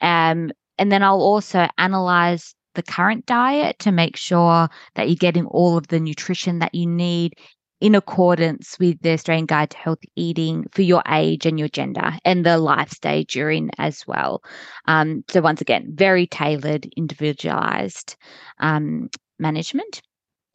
Um, 0.00 0.50
and 0.78 0.92
then 0.92 1.02
I'll 1.02 1.20
also 1.20 1.68
analyze 1.78 2.54
the 2.74 2.82
current 2.82 3.26
diet 3.26 3.78
to 3.80 3.92
make 3.92 4.16
sure 4.16 4.68
that 4.94 5.08
you're 5.08 5.16
getting 5.16 5.46
all 5.46 5.76
of 5.76 5.88
the 5.88 5.98
nutrition 5.98 6.60
that 6.60 6.74
you 6.74 6.86
need 6.86 7.34
in 7.80 7.94
accordance 7.94 8.76
with 8.78 9.00
the 9.02 9.12
Australian 9.12 9.46
Guide 9.46 9.70
to 9.70 9.78
Healthy 9.78 10.10
Eating 10.16 10.66
for 10.72 10.82
your 10.82 11.02
age 11.08 11.46
and 11.46 11.58
your 11.58 11.68
gender 11.68 12.16
and 12.24 12.44
the 12.44 12.58
life 12.58 12.90
stage 12.90 13.36
you're 13.36 13.50
in 13.50 13.70
as 13.78 14.06
well. 14.06 14.42
Um, 14.86 15.24
so, 15.28 15.40
once 15.40 15.60
again, 15.60 15.92
very 15.94 16.26
tailored, 16.26 16.86
individualized 16.96 18.16
um, 18.58 19.10
management. 19.38 20.02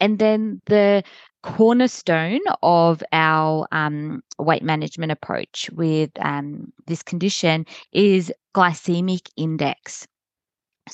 And 0.03 0.19
then 0.19 0.61
the 0.65 1.01
cornerstone 1.43 2.41
of 2.61 3.01
our 3.13 3.65
um, 3.71 4.21
weight 4.37 4.61
management 4.61 5.13
approach 5.13 5.69
with 5.71 6.11
um, 6.19 6.73
this 6.87 7.03
condition 7.03 7.65
is 7.93 8.29
glycemic 8.53 9.29
index. 9.37 10.05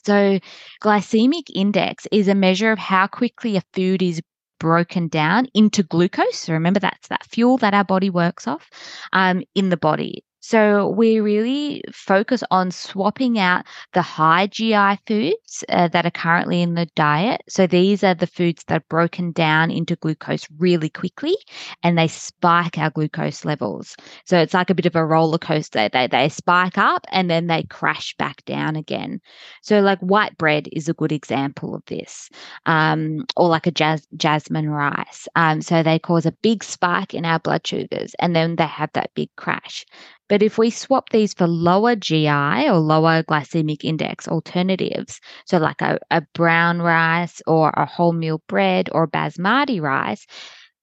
So, 0.06 0.38
glycemic 0.84 1.50
index 1.56 2.06
is 2.12 2.28
a 2.28 2.36
measure 2.36 2.72
of 2.72 2.78
how 2.78 3.08
quickly 3.08 3.58
a 3.58 3.64
food 3.74 4.04
is 4.04 4.22
broken 4.60 5.08
down 5.08 5.48
into 5.56 5.82
glucose. 5.82 6.38
So 6.38 6.54
remember, 6.54 6.80
that's 6.80 7.08
that 7.08 7.26
fuel 7.26 7.58
that 7.58 7.74
our 7.74 7.84
body 7.84 8.12
works 8.12 8.46
off 8.46 8.70
um, 9.12 9.42
in 9.56 9.70
the 9.70 9.78
body. 9.78 10.24
So 10.42 10.88
we 10.90 11.20
really 11.20 11.84
focus 11.92 12.44
on 12.50 12.72
swapping 12.72 13.38
out 13.38 13.66
the 13.94 14.02
high 14.02 14.48
GI 14.48 14.98
foods 15.06 15.64
uh, 15.70 15.90
that 15.90 16.06
are 16.06 16.12
currently 16.12 16.62
in 16.62 16.76
the 16.76 16.86
diet. 16.96 17.42
So 17.50 17.68
these 17.68 18.04
are 18.04 18.16
the 18.16 18.28
foods 18.28 18.64
that 18.68 18.78
are 18.78 18.86
broken 18.90 19.32
down 19.34 19.70
into 19.70 19.98
glucose 19.98 20.48
really 20.58 20.90
quickly 20.90 21.36
and 21.84 21.98
they 21.98 22.08
spike 22.08 22.78
our 22.78 22.90
glucose 22.90 23.44
levels. 23.44 23.96
So 24.26 24.40
it's 24.40 24.54
like 24.54 24.70
a 24.70 24.76
bit 24.76 24.86
of 24.86 24.96
a 24.96 25.06
roller 25.06 25.38
coaster. 25.38 25.90
They, 25.92 26.08
they 26.08 26.30
spike 26.30 26.78
up 26.78 27.06
and 27.12 27.30
then 27.30 27.48
they 27.48 27.64
crash 27.64 28.16
back 28.18 28.44
down 28.46 28.78
again. 28.78 29.20
So 29.62 29.82
like 29.82 30.00
white 30.00 30.38
bread 30.38 30.70
is 30.72 30.88
a 30.88 30.94
good 30.94 31.12
example 31.12 31.76
of 31.76 31.84
this, 31.86 32.30
um, 32.66 33.26
or 33.36 33.50
like 33.50 33.68
a 33.68 33.72
jas- 33.72 34.08
jasmine 34.16 34.70
rice. 34.70 35.28
Um, 35.36 35.62
so 35.62 35.84
they 35.84 36.00
cause 36.00 36.26
a 36.26 36.32
big 36.32 36.64
spike 36.64 37.14
in 37.14 37.26
our 37.26 37.40
blood 37.40 37.68
sugars 37.68 38.16
and 38.20 38.36
then 38.36 38.56
they 38.56 38.66
have 38.68 38.92
that 38.94 39.14
big 39.16 39.30
crash. 39.36 39.86
But 40.30 40.44
if 40.44 40.58
we 40.58 40.70
swap 40.70 41.10
these 41.10 41.34
for 41.34 41.48
lower 41.48 41.96
GI 41.96 42.70
or 42.70 42.78
lower 42.78 43.24
glycemic 43.24 43.84
index 43.84 44.28
alternatives, 44.28 45.20
so 45.46 45.58
like 45.58 45.82
a, 45.82 46.00
a 46.12 46.22
brown 46.34 46.82
rice 46.82 47.42
or 47.48 47.70
a 47.70 47.86
wholemeal 47.86 48.40
bread 48.48 48.90
or 48.94 49.08
basmati 49.08 49.82
rice, 49.82 50.26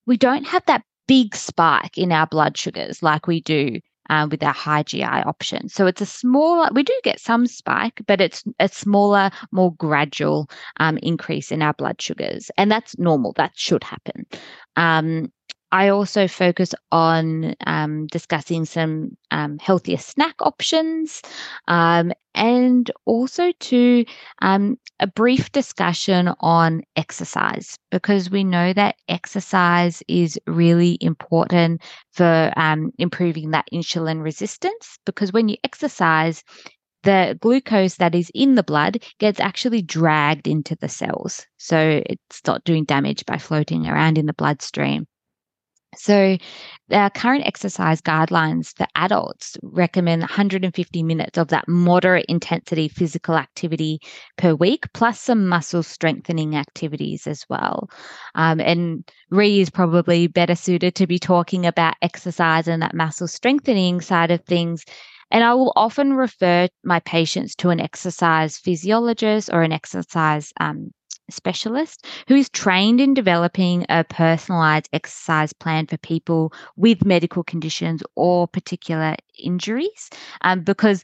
we 0.07 0.17
don't 0.17 0.45
have 0.45 0.65
that 0.67 0.83
big 1.09 1.35
spike 1.37 1.97
in 1.97 2.13
our 2.13 2.27
blood 2.27 2.59
sugars 2.59 3.03
like 3.03 3.27
we 3.27 3.41
do 3.41 3.79
uh, 4.11 4.27
with 4.31 4.43
our 4.43 4.53
high 4.53 4.83
GI 4.83 5.03
option. 5.03 5.69
So 5.69 5.87
it's 5.87 6.01
a 6.01 6.07
smaller, 6.07 6.69
we 6.73 6.83
do 6.83 6.99
get 7.03 7.21
some 7.21 7.47
spike, 7.47 8.03
but 8.07 8.21
it's 8.21 8.45
a 8.59 8.69
smaller, 8.69 9.31
more 9.53 9.75
gradual 9.75 10.49
um, 10.79 10.99
increase 10.99 11.51
in 11.51 11.63
our 11.63 11.75
blood 11.75 12.01
sugars. 12.01 12.51
And 12.57 12.71
that's 12.71 12.99
normal, 12.99 13.33
that 13.37 13.53
should 13.55 13.85
happen. 13.85 14.27
Um, 14.77 15.33
I 15.73 15.89
also 15.89 16.29
focus 16.29 16.75
on 16.93 17.55
um, 17.67 18.07
discussing 18.07 18.65
some 18.65 19.17
um, 19.31 19.59
healthier 19.59 19.99
snack 19.99 20.37
options 20.41 21.23
um, 21.67 22.13
and 22.35 22.91
also 23.05 23.51
to 23.51 24.05
um, 24.43 24.79
a 25.01 25.09
brief 25.09 25.51
discussion 25.51 26.33
on 26.41 26.83
exercise 26.95 27.79
because 27.91 28.31
we 28.31 28.45
know 28.45 28.73
that 28.73 28.97
exercise 29.09 30.03
is 30.07 30.39
really 30.47 30.99
important 31.01 31.83
for 32.13 32.53
um, 32.57 32.93
improving 32.99 33.51
that 33.51 33.67
insulin 33.73 34.23
resistance. 34.23 34.99
Because 35.05 35.33
when 35.33 35.49
you 35.49 35.57
exercise, 35.65 36.45
the 37.03 37.37
glucose 37.41 37.97
that 37.97 38.15
is 38.15 38.31
in 38.35 38.55
the 38.55 38.63
blood 38.63 39.03
gets 39.19 39.41
actually 39.41 39.83
dragged 39.83 40.47
into 40.47 40.77
the 40.77 40.89
cells. 40.89 41.47
So 41.57 42.03
it's 42.07 42.41
not 42.47 42.65
doing 42.65 42.85
damage 42.85 43.27
by 43.27 43.39
floating 43.39 43.87
around 43.87 44.17
in 44.17 44.27
the 44.27 44.33
bloodstream. 44.33 45.07
So, 45.99 46.37
our 46.93 47.11
current 47.11 47.47
exercise 47.47 48.01
guidelines 48.01 48.77
for 48.77 48.87
adults 48.95 49.57
recommend 49.63 50.21
150 50.21 51.03
minutes 51.03 51.37
of 51.37 51.49
that 51.49 51.67
moderate 51.67 52.27
intensity 52.29 52.89
physical 52.89 53.37
activity 53.37 54.01
per 54.39 54.55
week, 54.55 54.85
plus 54.93 55.21
some 55.21 55.49
muscle 55.49 55.83
strengthening 55.83 56.55
activities 56.55 57.27
as 57.27 57.45
well. 57.49 57.91
Um, 58.35 58.61
and 58.61 59.05
Ree 59.31 59.61
is 59.61 59.71
probably 59.71 60.29
better 60.29 60.55
suited 60.55 60.95
to 60.97 61.07
be 61.07 61.19
talking 61.19 61.67
about 61.67 61.95
exercise 62.03 62.69
and 62.69 62.83
that 62.83 62.95
muscle 62.95 63.29
strengthening 63.29 64.01
side 64.01 64.31
of 64.31 64.45
things 64.45 64.85
And 65.31 65.43
I 65.45 65.55
will 65.55 65.73
often 65.77 66.13
refer 66.15 66.69
my 66.85 67.01
patients 67.01 67.55
to 67.57 67.71
an 67.71 67.81
exercise 67.81 68.57
physiologist 68.57 69.51
or 69.53 69.63
an 69.63 69.73
exercise 69.73 70.53
um, 70.61 70.93
specialist 71.31 72.07
who 72.29 72.37
is 72.37 72.49
trained 72.51 73.01
in 73.01 73.15
developing 73.15 73.85
a 73.89 74.05
personalized 74.05 74.89
exercise 74.93 75.53
plan 75.53 75.87
for 75.87 75.97
people 75.99 76.53
with 76.77 77.05
medical 77.05 77.43
conditions 77.43 78.03
or 78.15 78.47
particular 78.47 79.17
injuries. 79.39 80.11
Um, 80.43 80.63
because 80.63 81.03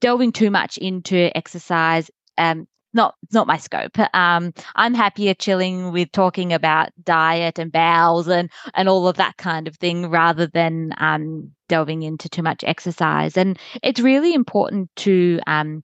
delving 0.00 0.32
too 0.32 0.50
much 0.50 0.78
into 0.78 1.34
exercise 1.36 2.10
um, 2.38 2.66
not 2.92 3.14
not 3.32 3.46
my 3.46 3.56
scope. 3.56 3.98
Um, 4.14 4.52
I'm 4.76 4.94
happier 4.94 5.34
chilling 5.34 5.92
with 5.92 6.10
talking 6.12 6.52
about 6.52 6.90
diet 7.02 7.58
and 7.58 7.72
bowels 7.72 8.28
and 8.28 8.50
and 8.74 8.88
all 8.88 9.08
of 9.08 9.16
that 9.16 9.36
kind 9.36 9.68
of 9.68 9.76
thing 9.76 10.10
rather 10.10 10.46
than 10.46 10.94
um, 10.98 11.50
delving 11.68 12.02
into 12.02 12.28
too 12.28 12.42
much 12.42 12.64
exercise. 12.64 13.36
And 13.36 13.58
it's 13.82 14.00
really 14.00 14.34
important 14.34 14.90
to 14.96 15.40
um, 15.46 15.82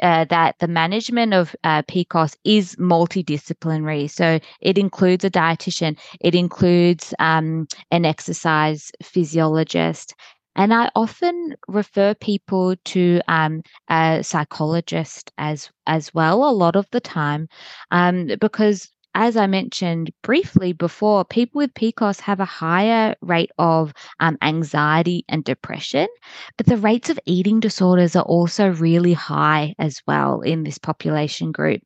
uh, 0.00 0.24
that 0.26 0.56
the 0.58 0.68
management 0.68 1.34
of 1.34 1.56
uh, 1.64 1.82
PCOS 1.82 2.36
is 2.44 2.76
multidisciplinary. 2.76 4.10
So 4.10 4.38
it 4.60 4.78
includes 4.78 5.24
a 5.24 5.30
dietitian, 5.30 5.98
it 6.20 6.34
includes 6.34 7.14
um, 7.18 7.66
an 7.90 8.04
exercise 8.04 8.92
physiologist, 9.02 10.14
and 10.58 10.74
I 10.74 10.90
often 10.96 11.54
refer 11.68 12.14
people 12.14 12.74
to 12.86 13.20
um, 13.28 13.62
a 13.88 14.22
psychologist 14.24 15.30
as 15.38 15.70
as 15.86 16.12
well 16.12 16.48
a 16.48 16.50
lot 16.50 16.74
of 16.74 16.86
the 16.90 17.00
time, 17.00 17.48
um, 17.92 18.28
because 18.40 18.90
as 19.14 19.36
I 19.36 19.46
mentioned 19.46 20.10
briefly 20.22 20.72
before, 20.72 21.24
people 21.24 21.60
with 21.60 21.74
PCOS 21.74 22.20
have 22.20 22.40
a 22.40 22.44
higher 22.44 23.14
rate 23.22 23.50
of 23.58 23.92
um, 24.20 24.36
anxiety 24.42 25.24
and 25.28 25.44
depression, 25.44 26.08
but 26.56 26.66
the 26.66 26.76
rates 26.76 27.08
of 27.08 27.20
eating 27.24 27.60
disorders 27.60 28.16
are 28.16 28.24
also 28.24 28.68
really 28.70 29.12
high 29.12 29.74
as 29.78 30.02
well 30.08 30.40
in 30.40 30.64
this 30.64 30.78
population 30.78 31.52
group. 31.52 31.80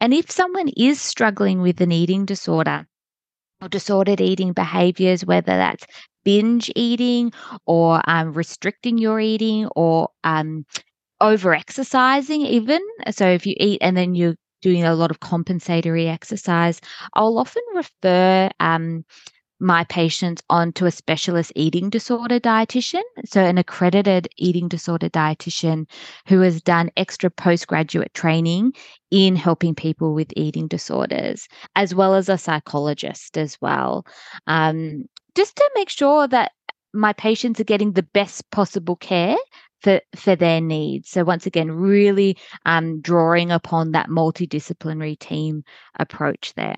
And 0.00 0.12
if 0.12 0.30
someone 0.30 0.68
is 0.76 1.00
struggling 1.00 1.62
with 1.62 1.80
an 1.80 1.92
eating 1.92 2.26
disorder, 2.26 2.86
or 3.62 3.68
disordered 3.68 4.20
eating 4.20 4.52
behaviors, 4.52 5.24
whether 5.24 5.56
that's 5.56 5.86
binge 6.24 6.70
eating 6.76 7.32
or 7.66 8.00
um, 8.08 8.32
restricting 8.32 8.98
your 8.98 9.20
eating 9.20 9.66
or 9.76 10.08
um, 10.24 10.64
over 11.20 11.54
exercising, 11.54 12.42
even. 12.42 12.80
So, 13.10 13.28
if 13.28 13.46
you 13.46 13.54
eat 13.58 13.78
and 13.82 13.96
then 13.96 14.14
you're 14.14 14.36
doing 14.62 14.84
a 14.84 14.94
lot 14.94 15.10
of 15.10 15.20
compensatory 15.20 16.08
exercise, 16.08 16.80
I'll 17.14 17.38
often 17.38 17.62
refer 17.74 18.50
um, 18.60 19.04
my 19.60 19.84
patients 19.84 20.42
onto 20.50 20.86
a 20.86 20.90
specialist 20.90 21.52
eating 21.54 21.88
disorder 21.88 22.40
dietitian, 22.40 23.02
so 23.24 23.40
an 23.42 23.58
accredited 23.58 24.26
eating 24.36 24.66
disorder 24.66 25.08
dietitian 25.08 25.86
who 26.26 26.40
has 26.40 26.60
done 26.60 26.90
extra 26.96 27.30
postgraduate 27.30 28.12
training 28.12 28.72
in 29.12 29.36
helping 29.36 29.74
people 29.74 30.14
with 30.14 30.32
eating 30.36 30.66
disorders, 30.66 31.46
as 31.76 31.94
well 31.94 32.14
as 32.14 32.28
a 32.28 32.36
psychologist 32.38 33.38
as 33.38 33.56
well, 33.60 34.04
um, 34.48 35.04
just 35.34 35.56
to 35.56 35.70
make 35.74 35.88
sure 35.88 36.28
that 36.28 36.52
my 36.92 37.12
patients 37.12 37.58
are 37.60 37.64
getting 37.64 37.92
the 37.92 38.02
best 38.02 38.50
possible 38.50 38.96
care 38.96 39.36
for, 39.80 40.00
for 40.14 40.36
their 40.36 40.60
needs. 40.60 41.10
So 41.10 41.24
once 41.24 41.46
again, 41.46 41.70
really 41.70 42.36
um, 42.66 43.00
drawing 43.00 43.50
upon 43.50 43.92
that 43.92 44.08
multidisciplinary 44.08 45.18
team 45.18 45.64
approach 45.98 46.52
there. 46.54 46.76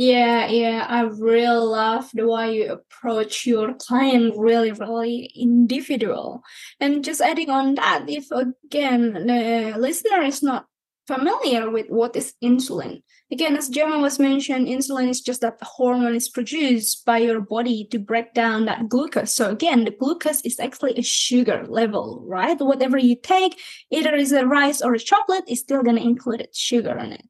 Yeah, 0.00 0.46
yeah, 0.46 0.86
I 0.88 1.00
really 1.00 1.66
love 1.66 2.08
the 2.14 2.28
way 2.28 2.54
you 2.54 2.72
approach 2.72 3.44
your 3.44 3.74
client, 3.74 4.34
really, 4.36 4.70
really 4.70 5.28
individual. 5.34 6.44
And 6.78 7.02
just 7.02 7.20
adding 7.20 7.50
on 7.50 7.74
that, 7.74 8.04
if 8.06 8.30
again 8.30 9.12
the 9.12 9.74
listener 9.76 10.22
is 10.22 10.40
not 10.40 10.66
familiar 11.08 11.70
with 11.70 11.86
what 11.88 12.14
is 12.14 12.34
insulin, 12.44 13.02
again, 13.32 13.56
as 13.56 13.68
Gemma 13.68 13.98
was 13.98 14.18
mentioned, 14.18 14.68
insulin 14.68 15.08
is 15.08 15.22
just 15.22 15.40
that 15.40 15.58
the 15.58 15.64
hormone 15.64 16.14
is 16.14 16.28
produced 16.28 17.04
by 17.06 17.18
your 17.18 17.40
body 17.40 17.88
to 17.90 17.98
break 17.98 18.34
down 18.34 18.66
that 18.66 18.88
glucose. 18.88 19.34
So 19.34 19.50
again, 19.50 19.84
the 19.84 19.90
glucose 19.90 20.42
is 20.42 20.60
actually 20.60 20.94
a 20.96 21.02
sugar 21.02 21.66
level, 21.66 22.22
right? 22.26 22.60
Whatever 22.60 22.98
you 22.98 23.16
take, 23.16 23.58
either 23.90 24.14
is 24.14 24.32
a 24.32 24.46
rice 24.46 24.82
or 24.82 24.94
a 24.94 24.98
chocolate, 24.98 25.44
is 25.48 25.60
still 25.60 25.82
gonna 25.82 26.02
include 26.02 26.46
sugar 26.54 26.96
in 26.98 27.12
it, 27.12 27.24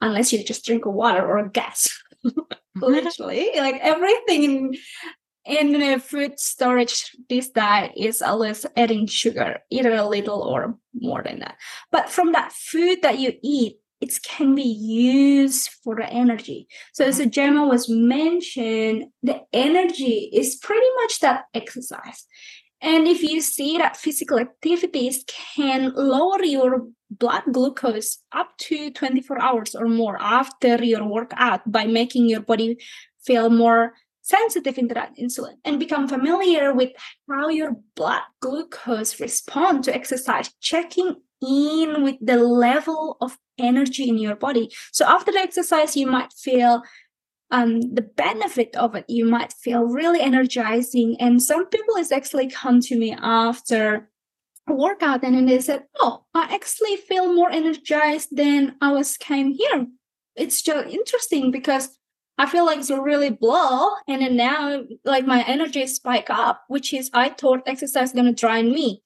unless 0.00 0.32
you 0.32 0.42
just 0.42 0.64
drink 0.64 0.86
water 0.86 1.24
or 1.24 1.48
gas. 1.48 1.88
Mm-hmm. 2.76 2.92
literally 2.92 3.50
like 3.56 3.80
everything 3.80 4.42
in 4.44 4.74
in 5.48 5.72
the 5.72 5.98
food 5.98 6.38
storage 6.38 7.10
this 7.28 7.48
diet 7.48 7.92
is 7.96 8.20
always 8.20 8.66
adding 8.76 9.06
sugar 9.06 9.58
either 9.70 9.94
a 9.94 10.06
little 10.06 10.42
or 10.42 10.76
more 10.94 11.22
than 11.22 11.40
that. 11.40 11.56
But 11.90 12.10
from 12.10 12.32
that 12.32 12.52
food 12.52 13.02
that 13.02 13.18
you 13.18 13.32
eat 13.42 13.76
it 14.00 14.16
can 14.22 14.54
be 14.54 14.62
used 14.62 15.70
for 15.82 15.96
the 15.96 16.06
energy. 16.06 16.68
So 16.92 17.04
as 17.04 17.18
mm-hmm. 17.18 17.30
gemma 17.30 17.66
was 17.66 17.88
mentioned 17.88 19.06
the 19.22 19.40
energy 19.52 20.30
is 20.32 20.56
pretty 20.56 20.86
much 21.00 21.20
that 21.20 21.46
exercise. 21.54 22.26
And 22.80 23.08
if 23.08 23.22
you 23.22 23.40
see 23.40 23.78
that 23.78 23.96
physical 23.96 24.38
activities 24.38 25.24
can 25.26 25.92
lower 25.96 26.44
your 26.44 26.86
blood 27.10 27.42
glucose 27.50 28.18
up 28.32 28.56
to 28.58 28.90
24 28.90 29.40
hours 29.40 29.74
or 29.74 29.86
more 29.86 30.20
after 30.20 30.84
your 30.84 31.04
workout 31.04 31.60
by 31.70 31.86
making 31.86 32.28
your 32.28 32.40
body 32.40 32.76
feel 33.24 33.50
more 33.50 33.94
sensitive 34.28 34.78
into 34.78 34.94
that 34.94 35.16
insulin 35.16 35.54
and 35.64 35.80
become 35.80 36.08
familiar 36.08 36.72
with 36.74 36.92
how 37.30 37.48
your 37.48 37.76
blood 37.96 38.22
glucose 38.40 39.20
respond 39.20 39.84
to 39.84 39.94
exercise 39.94 40.50
checking 40.60 41.16
in 41.40 42.02
with 42.02 42.16
the 42.20 42.36
level 42.36 43.16
of 43.20 43.38
energy 43.58 44.08
in 44.08 44.18
your 44.18 44.36
body. 44.36 44.70
So 44.92 45.06
after 45.06 45.32
the 45.32 45.38
exercise 45.38 45.96
you 45.96 46.06
might 46.06 46.32
feel 46.32 46.82
um, 47.50 47.80
the 47.94 48.02
benefit 48.02 48.76
of 48.76 48.94
it. 48.94 49.06
You 49.08 49.24
might 49.24 49.52
feel 49.54 49.84
really 49.84 50.20
energizing. 50.20 51.16
And 51.18 51.42
some 51.42 51.66
people 51.68 51.96
is 51.96 52.12
actually 52.12 52.50
come 52.50 52.80
to 52.80 52.98
me 52.98 53.16
after 53.18 54.10
workout 54.66 55.24
and 55.24 55.34
then 55.34 55.46
they 55.46 55.58
said 55.60 55.82
oh 55.98 56.22
i 56.34 56.46
actually 56.54 56.94
feel 56.96 57.32
more 57.32 57.50
energized 57.50 58.28
than 58.36 58.76
i 58.82 58.92
was 58.92 59.16
came 59.16 59.52
here. 59.52 59.86
It's 60.36 60.60
just 60.62 60.88
interesting 60.88 61.50
because 61.50 61.97
i 62.38 62.46
feel 62.46 62.64
like 62.64 62.78
it's 62.78 62.90
really 62.90 63.30
blow 63.30 63.90
and 64.06 64.22
then 64.22 64.36
now 64.36 64.82
like 65.04 65.26
my 65.26 65.42
energy 65.44 65.86
spike 65.86 66.30
up 66.30 66.64
which 66.68 66.92
is 66.92 67.10
i 67.14 67.28
thought 67.28 67.62
exercise 67.66 68.08
is 68.10 68.14
gonna 68.14 68.32
drain 68.32 68.72
me. 68.72 69.02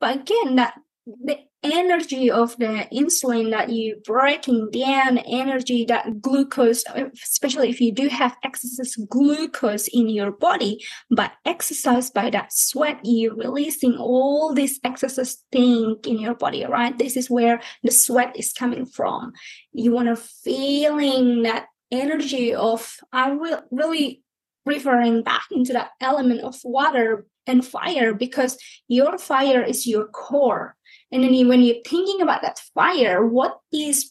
But 0.00 0.16
again 0.16 0.56
that 0.56 0.74
the 1.06 1.38
energy 1.62 2.30
of 2.30 2.56
the 2.58 2.86
insulin 2.92 3.50
that 3.50 3.70
you 3.70 3.96
breaking 4.04 4.70
down 4.70 5.16
energy 5.18 5.86
that 5.86 6.20
glucose 6.20 6.84
especially 7.22 7.70
if 7.70 7.80
you 7.80 7.90
do 7.90 8.08
have 8.08 8.36
excess 8.44 8.96
glucose 9.08 9.88
in 9.88 10.10
your 10.10 10.30
body 10.30 10.84
but 11.10 11.32
exercise 11.46 12.10
by 12.10 12.28
that 12.28 12.52
sweat 12.52 13.00
you're 13.02 13.34
releasing 13.34 13.96
all 13.96 14.52
this 14.54 14.78
excess 14.84 15.36
thing 15.52 15.96
in 16.06 16.18
your 16.18 16.34
body 16.34 16.64
right? 16.66 16.98
This 16.98 17.16
is 17.16 17.30
where 17.30 17.60
the 17.82 17.90
sweat 17.90 18.36
is 18.36 18.52
coming 18.52 18.86
from. 18.86 19.32
You 19.72 19.92
want 19.92 20.08
to 20.08 20.16
feeling 20.16 21.42
that 21.42 21.66
energy 21.94 22.54
of 22.54 22.96
i 23.12 23.30
will 23.32 23.62
really 23.70 24.22
referring 24.66 25.22
back 25.22 25.44
into 25.50 25.72
that 25.72 25.90
element 26.00 26.40
of 26.40 26.56
water 26.64 27.26
and 27.46 27.66
fire 27.66 28.14
because 28.14 28.56
your 28.88 29.18
fire 29.18 29.62
is 29.62 29.86
your 29.86 30.06
core 30.06 30.76
and 31.14 31.22
then 31.22 31.46
when 31.46 31.62
you're 31.62 31.76
thinking 31.86 32.20
about 32.20 32.42
that 32.42 32.58
fire, 32.74 33.24
what 33.24 33.60
is 33.72 34.10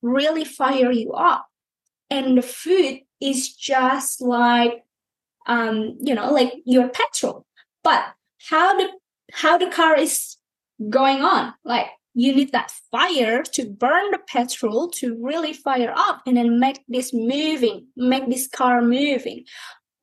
really 0.00 0.46
fire 0.46 0.90
you 0.90 1.12
up? 1.12 1.46
And 2.08 2.38
the 2.38 2.42
food 2.42 3.00
is 3.20 3.54
just 3.54 4.22
like 4.22 4.82
um, 5.46 5.98
you 6.00 6.14
know, 6.14 6.32
like 6.32 6.54
your 6.64 6.88
petrol. 6.88 7.44
But 7.84 8.02
how 8.48 8.78
the 8.78 8.88
how 9.32 9.58
the 9.58 9.66
car 9.66 9.98
is 9.98 10.36
going 10.88 11.20
on, 11.20 11.52
like 11.64 11.88
you 12.14 12.34
need 12.34 12.52
that 12.52 12.72
fire 12.90 13.42
to 13.42 13.70
burn 13.70 14.10
the 14.10 14.18
petrol 14.28 14.90
to 14.90 15.18
really 15.20 15.52
fire 15.52 15.92
up 15.96 16.22
and 16.26 16.36
then 16.36 16.60
make 16.60 16.80
this 16.88 17.12
moving, 17.14 17.86
make 17.96 18.28
this 18.28 18.46
car 18.46 18.82
moving. 18.82 19.44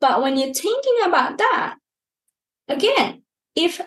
But 0.01 0.21
when 0.21 0.37
you're 0.37 0.53
thinking 0.53 0.97
about 1.05 1.37
that, 1.37 1.75
again, 2.67 3.23
if 3.55 3.81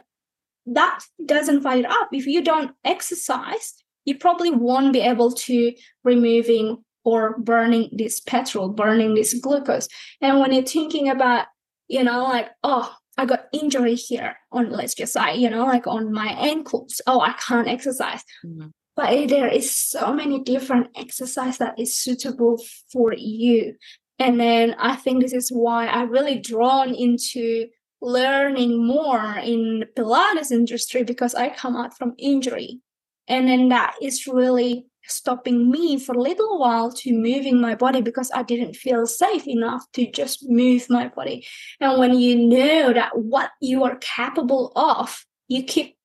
that 0.66 1.00
doesn't 1.24 1.62
fire 1.62 1.86
up. 1.88 2.08
If 2.12 2.26
you 2.26 2.42
don't 2.42 2.72
exercise, 2.84 3.74
you 4.04 4.16
probably 4.18 4.50
won't 4.50 4.92
be 4.92 5.00
able 5.00 5.32
to 5.32 5.72
removing 6.04 6.84
or 7.04 7.38
burning 7.38 7.90
this 7.92 8.20
petrol, 8.20 8.68
burning 8.68 9.14
this 9.14 9.34
glucose. 9.34 9.88
And 10.20 10.38
when 10.38 10.52
you're 10.52 10.62
thinking 10.62 11.08
about, 11.08 11.46
you 11.88 12.04
know, 12.04 12.24
like, 12.24 12.50
oh, 12.62 12.94
I 13.18 13.26
got 13.26 13.46
injury 13.52 13.94
here 13.94 14.36
on, 14.50 14.70
let's 14.70 14.94
just 14.94 15.12
say, 15.12 15.36
you 15.36 15.50
know, 15.50 15.64
like 15.66 15.86
on 15.86 16.12
my 16.12 16.28
ankles. 16.28 17.00
Oh, 17.06 17.20
I 17.20 17.32
can't 17.34 17.68
exercise. 17.68 18.24
Mm-hmm. 18.44 18.68
But 18.94 19.28
there 19.28 19.48
is 19.48 19.74
so 19.74 20.12
many 20.12 20.40
different 20.40 20.88
exercise 20.96 21.58
that 21.58 21.78
is 21.78 21.98
suitable 21.98 22.62
for 22.92 23.14
you. 23.14 23.76
And 24.18 24.38
then 24.38 24.74
I 24.78 24.96
think 24.96 25.22
this 25.22 25.32
is 25.32 25.50
why 25.50 25.86
I 25.86 26.02
really 26.02 26.38
drawn 26.38 26.94
into 26.94 27.68
learning 28.00 28.86
more 28.86 29.38
in 29.38 29.84
Pilates 29.96 30.50
industry 30.50 31.04
because 31.04 31.34
I 31.34 31.48
come 31.50 31.76
out 31.76 31.96
from 31.96 32.14
injury. 32.18 32.80
And 33.28 33.48
then 33.48 33.68
that 33.70 33.94
is 34.02 34.26
really 34.26 34.86
stopping 35.06 35.70
me 35.70 35.98
for 35.98 36.14
a 36.14 36.20
little 36.20 36.58
while 36.58 36.92
to 36.92 37.12
moving 37.12 37.60
my 37.60 37.74
body 37.74 38.00
because 38.00 38.30
I 38.34 38.42
didn't 38.42 38.74
feel 38.74 39.06
safe 39.06 39.46
enough 39.46 39.84
to 39.92 40.10
just 40.10 40.48
move 40.48 40.88
my 40.88 41.08
body. 41.08 41.46
And 41.80 41.98
when 41.98 42.18
you 42.18 42.36
know 42.36 42.92
that 42.92 43.18
what 43.18 43.50
you 43.60 43.84
are 43.84 43.96
capable 43.96 44.72
of, 44.76 45.24
you 45.48 45.62
keep 45.62 45.96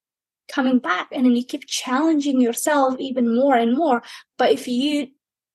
coming 0.50 0.80
back 0.80 1.08
and 1.12 1.26
then 1.26 1.36
you 1.36 1.44
keep 1.44 1.66
challenging 1.68 2.42
yourself 2.42 2.96
even 3.00 3.36
more 3.36 3.56
and 3.56 3.78
more. 3.78 4.02
But 4.38 4.52
if 4.52 4.68
you 4.68 5.08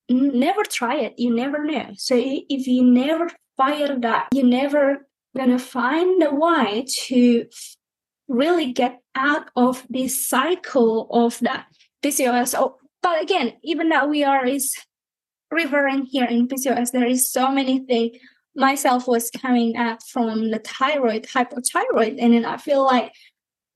never 0.09 0.63
try 0.65 0.97
it, 0.97 1.19
you 1.19 1.35
never 1.35 1.65
know. 1.65 1.91
So 1.97 2.15
if 2.17 2.67
you 2.67 2.85
never 2.85 3.31
fire 3.57 3.99
that, 4.01 4.29
you're 4.33 4.47
never 4.47 5.07
gonna 5.37 5.59
find 5.59 6.23
a 6.23 6.35
way 6.35 6.85
to 7.07 7.47
really 8.29 8.73
get 8.73 9.01
out 9.15 9.51
of 9.57 9.87
this 9.89 10.27
cycle 10.27 11.09
of 11.11 11.39
that 11.41 11.67
PCOS. 12.03 12.55
But 13.03 13.23
again, 13.23 13.55
even 13.63 13.89
that 13.91 14.09
we 14.09 14.25
are 14.25 14.47
is 14.47 14.75
referring 15.51 16.07
here 16.07 16.25
in 16.25 16.49
PCOS, 16.49 16.93
there 16.93 17.07
is 17.07 17.31
so 17.31 17.51
many 17.51 17.81
things. 17.81 18.17
Myself 18.55 19.09
was 19.09 19.31
coming 19.31 19.77
out 19.77 20.03
from 20.03 20.51
the 20.51 20.59
thyroid, 20.59 21.25
hypothyroid, 21.25 22.17
and 22.21 22.35
then 22.35 22.45
I 22.45 22.59
feel 22.59 22.85
like 22.85 23.13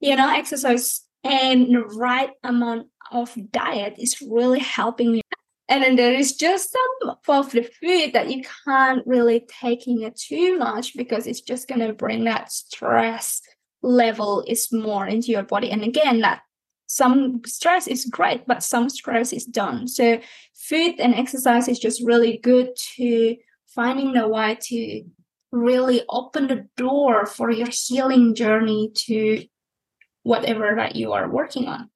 you 0.00 0.14
know 0.14 0.28
exercise 0.28 1.02
and 1.24 1.74
the 1.74 1.80
right 1.80 2.30
amount 2.44 2.88
of 3.10 3.34
diet 3.50 3.94
is 3.98 4.20
really 4.20 4.60
helping 4.60 5.12
me. 5.12 5.22
And 5.68 5.82
then 5.82 5.96
there 5.96 6.12
is 6.12 6.36
just 6.36 6.72
some 6.72 7.16
of 7.26 7.50
the 7.50 7.68
food 7.80 8.12
that 8.12 8.30
you 8.30 8.44
can't 8.64 9.04
really 9.06 9.44
take 9.60 9.88
in 9.88 10.02
it 10.02 10.16
too 10.16 10.58
much 10.58 10.96
because 10.96 11.26
it's 11.26 11.40
just 11.40 11.66
gonna 11.68 11.92
bring 11.92 12.24
that 12.24 12.52
stress 12.52 13.42
level 13.82 14.44
is 14.46 14.72
more 14.72 15.06
into 15.06 15.32
your 15.32 15.42
body. 15.42 15.70
And 15.70 15.82
again, 15.82 16.20
that 16.20 16.42
some 16.86 17.42
stress 17.44 17.86
is 17.86 18.04
great, 18.04 18.46
but 18.46 18.62
some 18.62 18.88
stress 18.88 19.32
is 19.32 19.44
done. 19.44 19.88
So 19.88 20.20
food 20.54 21.00
and 21.00 21.14
exercise 21.14 21.68
is 21.68 21.78
just 21.78 22.02
really 22.04 22.38
good 22.38 22.70
to 22.96 23.36
finding 23.66 24.12
the 24.12 24.28
way 24.28 24.56
to 24.62 25.04
really 25.52 26.02
open 26.08 26.48
the 26.48 26.66
door 26.76 27.26
for 27.26 27.50
your 27.50 27.68
healing 27.70 28.34
journey 28.34 28.90
to 28.94 29.44
whatever 30.22 30.74
that 30.76 30.96
you 30.96 31.12
are 31.12 31.28
working 31.28 31.66
on. 31.66 31.90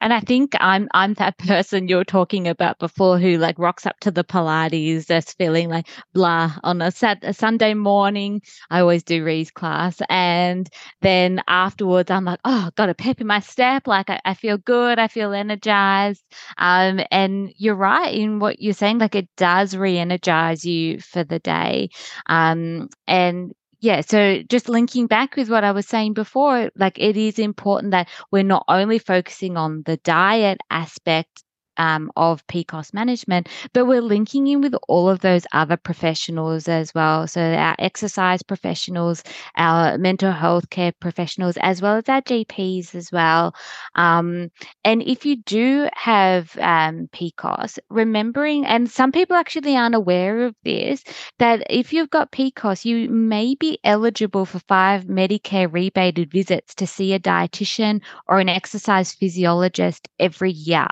And 0.00 0.12
I 0.12 0.20
think 0.20 0.54
I'm 0.60 0.88
I'm 0.94 1.14
that 1.14 1.38
person 1.38 1.88
you're 1.88 2.04
talking 2.04 2.48
about 2.48 2.78
before 2.78 3.18
who 3.18 3.36
like 3.38 3.58
rocks 3.58 3.86
up 3.86 3.98
to 4.00 4.10
the 4.10 4.24
Pilates 4.24 5.06
just 5.08 5.36
feeling 5.38 5.68
like 5.68 5.88
blah 6.14 6.52
on 6.62 6.80
a, 6.82 6.90
sat- 6.90 7.22
a 7.24 7.32
Sunday 7.32 7.74
morning. 7.74 8.42
I 8.70 8.80
always 8.80 9.02
do 9.02 9.24
Ree's 9.24 9.50
class. 9.50 10.00
And 10.08 10.68
then 11.02 11.42
afterwards 11.48 12.10
I'm 12.10 12.24
like, 12.24 12.40
oh, 12.44 12.70
got 12.76 12.88
a 12.88 12.94
pep 12.94 13.20
in 13.20 13.26
my 13.26 13.40
step. 13.40 13.86
Like 13.86 14.10
I, 14.10 14.20
I 14.24 14.34
feel 14.34 14.58
good. 14.58 14.98
I 14.98 15.08
feel 15.08 15.32
energized. 15.32 16.22
Um, 16.58 17.00
and 17.10 17.52
you're 17.56 17.74
right 17.74 18.14
in 18.14 18.38
what 18.38 18.60
you're 18.60 18.74
saying. 18.74 18.98
Like 18.98 19.14
it 19.14 19.28
does 19.36 19.76
re-energize 19.76 20.64
you 20.64 21.00
for 21.00 21.24
the 21.24 21.38
day. 21.38 21.90
Um, 22.26 22.88
and 23.06 23.52
yeah, 23.80 24.02
so 24.02 24.42
just 24.48 24.68
linking 24.68 25.06
back 25.06 25.36
with 25.36 25.48
what 25.50 25.64
I 25.64 25.72
was 25.72 25.86
saying 25.86 26.12
before, 26.14 26.70
like 26.76 26.98
it 26.98 27.16
is 27.16 27.38
important 27.38 27.92
that 27.92 28.08
we're 28.30 28.42
not 28.42 28.64
only 28.68 28.98
focusing 28.98 29.56
on 29.56 29.82
the 29.86 29.96
diet 29.98 30.60
aspect 30.70 31.44
um, 31.80 32.12
of 32.16 32.46
PCOS 32.46 32.92
management, 32.92 33.48
but 33.72 33.86
we're 33.86 34.02
linking 34.02 34.46
in 34.46 34.60
with 34.60 34.74
all 34.86 35.08
of 35.08 35.20
those 35.20 35.46
other 35.52 35.78
professionals 35.78 36.68
as 36.68 36.94
well. 36.94 37.26
So, 37.26 37.40
our 37.40 37.74
exercise 37.78 38.42
professionals, 38.42 39.24
our 39.56 39.96
mental 39.96 40.32
health 40.32 40.68
care 40.68 40.92
professionals, 41.00 41.56
as 41.62 41.80
well 41.80 41.96
as 41.96 42.08
our 42.08 42.20
GPs 42.20 42.94
as 42.94 43.10
well. 43.10 43.54
Um, 43.94 44.50
and 44.84 45.02
if 45.02 45.24
you 45.24 45.36
do 45.36 45.88
have 45.94 46.56
um, 46.58 47.08
PCOS, 47.14 47.78
remembering, 47.88 48.66
and 48.66 48.90
some 48.90 49.10
people 49.10 49.36
actually 49.36 49.74
aren't 49.74 49.94
aware 49.94 50.44
of 50.44 50.54
this, 50.64 51.02
that 51.38 51.66
if 51.70 51.94
you've 51.94 52.10
got 52.10 52.30
PCOS, 52.30 52.84
you 52.84 53.08
may 53.08 53.54
be 53.54 53.78
eligible 53.84 54.44
for 54.44 54.58
five 54.58 55.04
Medicare 55.04 55.72
rebated 55.72 56.30
visits 56.30 56.74
to 56.74 56.86
see 56.86 57.14
a 57.14 57.18
dietitian 57.18 58.02
or 58.28 58.38
an 58.38 58.50
exercise 58.50 59.12
physiologist 59.14 60.08
every 60.18 60.52
year. 60.52 60.86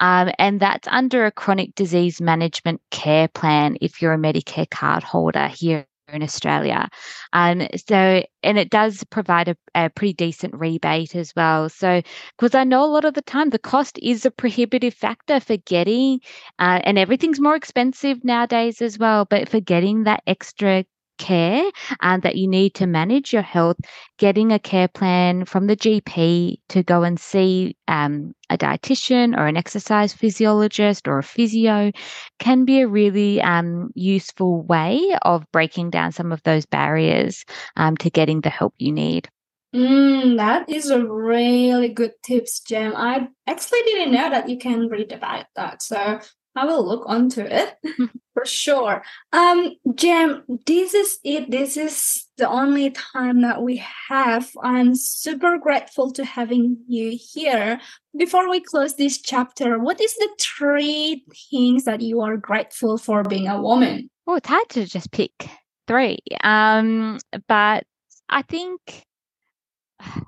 Um, 0.00 0.23
um, 0.24 0.34
and 0.38 0.60
that's 0.60 0.88
under 0.88 1.26
a 1.26 1.32
chronic 1.32 1.74
disease 1.74 2.20
management 2.20 2.80
care 2.90 3.28
plan 3.28 3.76
if 3.80 4.00
you're 4.00 4.14
a 4.14 4.18
Medicare 4.18 4.68
card 4.68 5.02
holder 5.02 5.48
here 5.48 5.86
in 6.08 6.22
Australia. 6.22 6.88
Um, 7.32 7.66
so, 7.88 8.22
and 8.42 8.58
it 8.58 8.70
does 8.70 9.04
provide 9.04 9.48
a, 9.48 9.56
a 9.74 9.90
pretty 9.90 10.12
decent 10.12 10.54
rebate 10.54 11.14
as 11.14 11.32
well. 11.34 11.68
So, 11.68 12.02
because 12.36 12.54
I 12.54 12.64
know 12.64 12.84
a 12.84 12.92
lot 12.92 13.04
of 13.04 13.14
the 13.14 13.22
time 13.22 13.50
the 13.50 13.58
cost 13.58 13.98
is 14.02 14.24
a 14.26 14.30
prohibitive 14.30 14.94
factor 14.94 15.40
for 15.40 15.56
getting, 15.56 16.20
uh, 16.58 16.80
and 16.84 16.98
everything's 16.98 17.40
more 17.40 17.56
expensive 17.56 18.22
nowadays 18.24 18.82
as 18.82 18.98
well, 18.98 19.24
but 19.24 19.48
for 19.48 19.60
getting 19.60 20.04
that 20.04 20.22
extra 20.26 20.84
care 21.18 21.70
and 22.00 22.22
that 22.22 22.36
you 22.36 22.48
need 22.48 22.74
to 22.74 22.86
manage 22.86 23.32
your 23.32 23.42
health, 23.42 23.76
getting 24.18 24.52
a 24.52 24.58
care 24.58 24.88
plan 24.88 25.44
from 25.44 25.66
the 25.66 25.76
GP 25.76 26.58
to 26.68 26.82
go 26.82 27.02
and 27.02 27.18
see 27.18 27.76
um, 27.88 28.34
a 28.50 28.58
dietitian 28.58 29.36
or 29.36 29.46
an 29.46 29.56
exercise 29.56 30.12
physiologist 30.12 31.08
or 31.08 31.18
a 31.18 31.22
physio 31.22 31.92
can 32.38 32.64
be 32.64 32.80
a 32.80 32.88
really 32.88 33.40
um, 33.42 33.90
useful 33.94 34.62
way 34.62 35.16
of 35.22 35.44
breaking 35.52 35.90
down 35.90 36.12
some 36.12 36.32
of 36.32 36.42
those 36.42 36.66
barriers 36.66 37.44
um, 37.76 37.96
to 37.98 38.10
getting 38.10 38.40
the 38.40 38.50
help 38.50 38.74
you 38.78 38.92
need. 38.92 39.28
Mm, 39.74 40.36
that 40.36 40.70
is 40.70 40.90
a 40.90 41.04
really 41.04 41.88
good 41.88 42.12
tips, 42.22 42.60
Jem. 42.60 42.94
I 42.94 43.26
actually 43.48 43.82
didn't 43.82 44.12
know 44.12 44.30
that 44.30 44.48
you 44.48 44.56
can 44.56 44.88
read 44.88 45.10
about 45.10 45.46
that. 45.56 45.82
So 45.82 46.20
I 46.56 46.64
will 46.64 46.86
look 46.86 47.04
onto 47.06 47.40
it 47.40 47.76
for 48.34 48.44
sure. 48.44 49.02
Um, 49.32 49.74
Jem, 49.94 50.44
this 50.66 50.94
is 50.94 51.18
it. 51.24 51.50
This 51.50 51.76
is 51.76 52.26
the 52.36 52.48
only 52.48 52.90
time 52.90 53.42
that 53.42 53.62
we 53.62 53.82
have. 54.08 54.50
I'm 54.62 54.94
super 54.94 55.58
grateful 55.58 56.12
to 56.12 56.24
having 56.24 56.78
you 56.86 57.18
here. 57.20 57.80
Before 58.16 58.48
we 58.48 58.60
close 58.60 58.94
this 58.94 59.20
chapter, 59.20 59.78
what 59.78 60.00
is 60.00 60.14
the 60.14 60.28
three 60.40 61.24
things 61.50 61.84
that 61.84 62.00
you 62.00 62.20
are 62.20 62.36
grateful 62.36 62.98
for 62.98 63.24
being 63.24 63.48
a 63.48 63.60
woman? 63.60 64.10
Oh, 64.26 64.36
it's 64.36 64.48
hard 64.48 64.68
to 64.70 64.86
just 64.86 65.10
pick 65.10 65.48
three. 65.86 66.18
Um, 66.42 67.18
but 67.48 67.84
I 68.28 68.42
think 68.42 69.04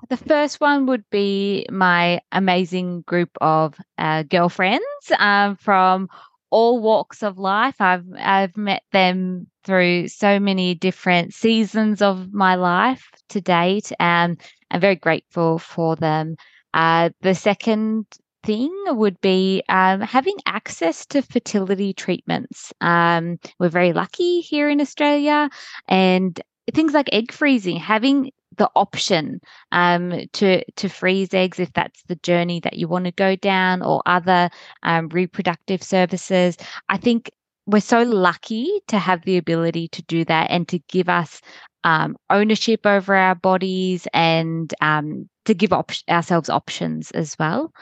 the 0.09 0.17
first 0.17 0.59
one 0.59 0.85
would 0.85 1.03
be 1.09 1.65
my 1.69 2.21
amazing 2.31 3.01
group 3.01 3.29
of 3.41 3.75
uh, 3.97 4.23
girlfriends 4.23 4.83
um, 5.19 5.55
from 5.55 6.09
all 6.49 6.79
walks 6.79 7.23
of 7.23 7.37
life. 7.37 7.75
I've 7.79 8.05
I've 8.17 8.55
met 8.55 8.83
them 8.91 9.47
through 9.63 10.07
so 10.07 10.39
many 10.39 10.75
different 10.75 11.33
seasons 11.33 12.01
of 12.01 12.33
my 12.33 12.55
life 12.55 13.09
to 13.29 13.41
date, 13.41 13.91
and 13.99 14.39
I'm 14.71 14.81
very 14.81 14.95
grateful 14.95 15.59
for 15.59 15.95
them. 15.95 16.35
Uh, 16.73 17.09
the 17.21 17.35
second 17.35 18.05
thing 18.43 18.73
would 18.87 19.19
be 19.19 19.61
um, 19.67 19.99
having 19.99 20.37
access 20.45 21.05
to 21.07 21.21
fertility 21.21 21.93
treatments. 21.93 22.71
Um, 22.79 23.39
we're 23.59 23.69
very 23.69 23.91
lucky 23.91 24.41
here 24.41 24.69
in 24.69 24.79
Australia, 24.79 25.49
and 25.87 26.39
things 26.73 26.93
like 26.93 27.09
egg 27.11 27.31
freezing, 27.31 27.77
having 27.77 28.31
the 28.57 28.69
option 28.75 29.39
um, 29.71 30.13
to 30.33 30.63
to 30.75 30.89
freeze 30.89 31.33
eggs 31.33 31.59
if 31.59 31.71
that's 31.73 32.03
the 32.03 32.15
journey 32.17 32.59
that 32.61 32.77
you 32.77 32.87
want 32.87 33.05
to 33.05 33.11
go 33.11 33.35
down, 33.35 33.81
or 33.81 34.01
other 34.05 34.49
um, 34.83 35.09
reproductive 35.09 35.81
services. 35.83 36.57
I 36.89 36.97
think 36.97 37.31
we're 37.65 37.81
so 37.81 38.01
lucky 38.03 38.81
to 38.87 38.97
have 38.97 39.23
the 39.23 39.37
ability 39.37 39.89
to 39.89 40.01
do 40.03 40.23
that 40.25 40.49
and 40.49 40.67
to 40.69 40.79
give 40.87 41.09
us 41.09 41.41
um, 41.83 42.17
ownership 42.29 42.85
over 42.85 43.15
our 43.15 43.35
bodies 43.35 44.07
and 44.13 44.73
um, 44.81 45.29
to 45.45 45.53
give 45.53 45.71
op- 45.73 45.91
ourselves 46.09 46.49
options 46.49 47.11
as 47.11 47.35
well. 47.37 47.73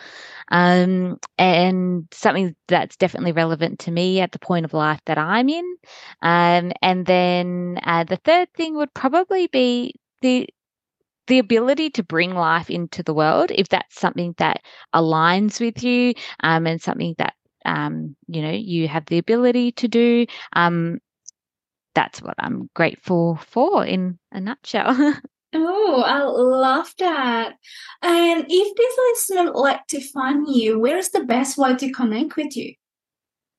Um, 0.52 1.18
and 1.38 2.08
something 2.12 2.56
that's 2.68 2.98
definitely 2.98 3.32
relevant 3.32 3.80
to 3.80 3.92
me 3.92 4.22
at 4.22 4.32
the 4.32 4.40
point 4.40 4.66
of 4.66 4.74
life 4.74 5.02
that 5.06 5.18
I'm 5.18 5.50
in. 5.50 5.76
Um, 6.22 6.72
and 6.82 7.06
then 7.06 7.80
uh, 7.84 8.04
the 8.04 8.18
third 8.18 8.50
thing 8.54 8.76
would 8.76 8.94
probably 8.94 9.48
be 9.48 9.96
the 10.22 10.48
the 11.28 11.40
ability 11.40 11.90
to 11.92 12.04
bring 12.04 12.36
life 12.36 12.70
into 12.70 13.04
the 13.04 13.14
world, 13.14 13.52
if 13.52 13.70
that's 13.70 14.00
something 14.00 14.36
that 14.38 14.62
aligns 14.94 15.60
with 15.60 15.84
you 15.84 16.14
um, 16.42 16.68
and 16.68 16.82
something 16.82 17.16
that 17.18 17.34
um, 17.66 18.16
you 18.28 18.42
know 18.42 18.52
you 18.52 18.88
have 18.88 19.06
the 19.08 19.18
ability 19.18 19.72
to 19.74 19.88
do, 19.88 20.26
um, 20.54 21.00
that's 21.96 22.22
what 22.22 22.36
I'm 22.40 22.70
grateful 22.76 23.38
for 23.38 23.86
in 23.86 24.20
a 24.32 24.40
nutshell. 24.40 24.96
oh, 25.54 26.04
I 26.06 26.22
love 26.24 26.94
that. 27.00 27.56
And 28.02 28.46
if 28.48 28.76
this 28.76 28.98
listener 28.98 29.52
like 29.52 29.88
to 29.88 30.02
find 30.02 30.46
you, 30.48 30.80
where's 30.80 31.10
the 31.10 31.24
best 31.24 31.58
way 31.58 31.76
to 31.76 31.92
connect 31.92 32.36
with 32.36 32.56
you? 32.56 32.76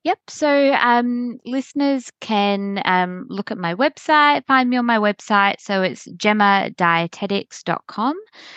Yep. 0.03 0.19
So 0.29 0.73
um, 0.73 1.37
listeners 1.45 2.11
can 2.21 2.81
um, 2.85 3.25
look 3.29 3.51
at 3.51 3.57
my 3.57 3.75
website, 3.75 4.45
find 4.47 4.69
me 4.69 4.77
on 4.77 4.85
my 4.85 4.97
website. 4.97 5.55
So 5.59 5.81
it's 5.81 6.07
gemmadietetics.com. 6.07 8.15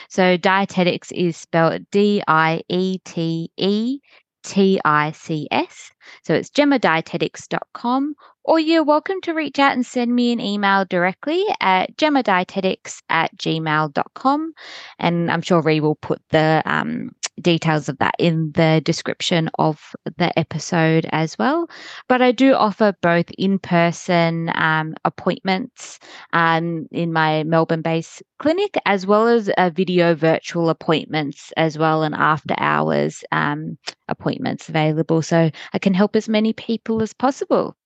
So 0.08 0.36
dietetics 0.36 1.10
is 1.12 1.36
spelled 1.36 1.90
D 1.90 2.22
I 2.28 2.62
E 2.68 2.98
T 3.04 3.50
E 3.56 3.98
T 4.44 4.80
I 4.84 5.10
C 5.10 5.48
S. 5.50 5.90
So 6.22 6.34
it's 6.34 6.50
gemmadietetics.com. 6.50 8.14
Or 8.42 8.58
you're 8.58 8.84
welcome 8.84 9.20
to 9.22 9.34
reach 9.34 9.58
out 9.58 9.72
and 9.72 9.84
send 9.84 10.14
me 10.14 10.32
an 10.32 10.40
email 10.40 10.86
directly 10.86 11.44
at 11.60 11.96
gemmadietetics 11.96 13.02
at 13.10 13.36
gmail.com. 13.36 14.52
And 14.98 15.30
I'm 15.30 15.42
sure 15.42 15.60
Ree 15.60 15.80
will 15.80 15.96
put 15.96 16.22
the 16.30 16.62
um, 16.64 17.10
details 17.40 17.88
of 17.88 17.98
that 17.98 18.14
in 18.18 18.52
the 18.52 18.80
description 18.84 19.50
of 19.58 19.94
the 20.18 20.36
episode 20.38 21.06
as 21.12 21.38
well. 21.38 21.68
But 22.08 22.22
I 22.22 22.32
do 22.32 22.54
offer 22.54 22.94
both 23.02 23.30
in 23.38 23.58
person 23.58 24.50
um, 24.54 24.94
appointments 25.04 25.98
um, 26.32 26.86
in 26.90 27.12
my 27.12 27.44
Melbourne 27.44 27.82
based 27.82 28.22
clinic 28.38 28.76
as 28.86 29.06
well 29.06 29.28
as 29.28 29.50
uh, 29.58 29.70
video 29.70 30.14
virtual 30.14 30.70
appointments 30.70 31.52
as 31.56 31.76
well 31.76 32.02
and 32.02 32.14
after 32.14 32.54
hours 32.56 33.22
um, 33.32 33.76
appointments 34.08 34.68
available. 34.68 35.22
So 35.22 35.50
I 35.72 35.78
can 35.78 35.89
help 35.94 36.16
as 36.16 36.28
many 36.28 36.52
people 36.52 37.02
as 37.02 37.12
possible. 37.12 37.76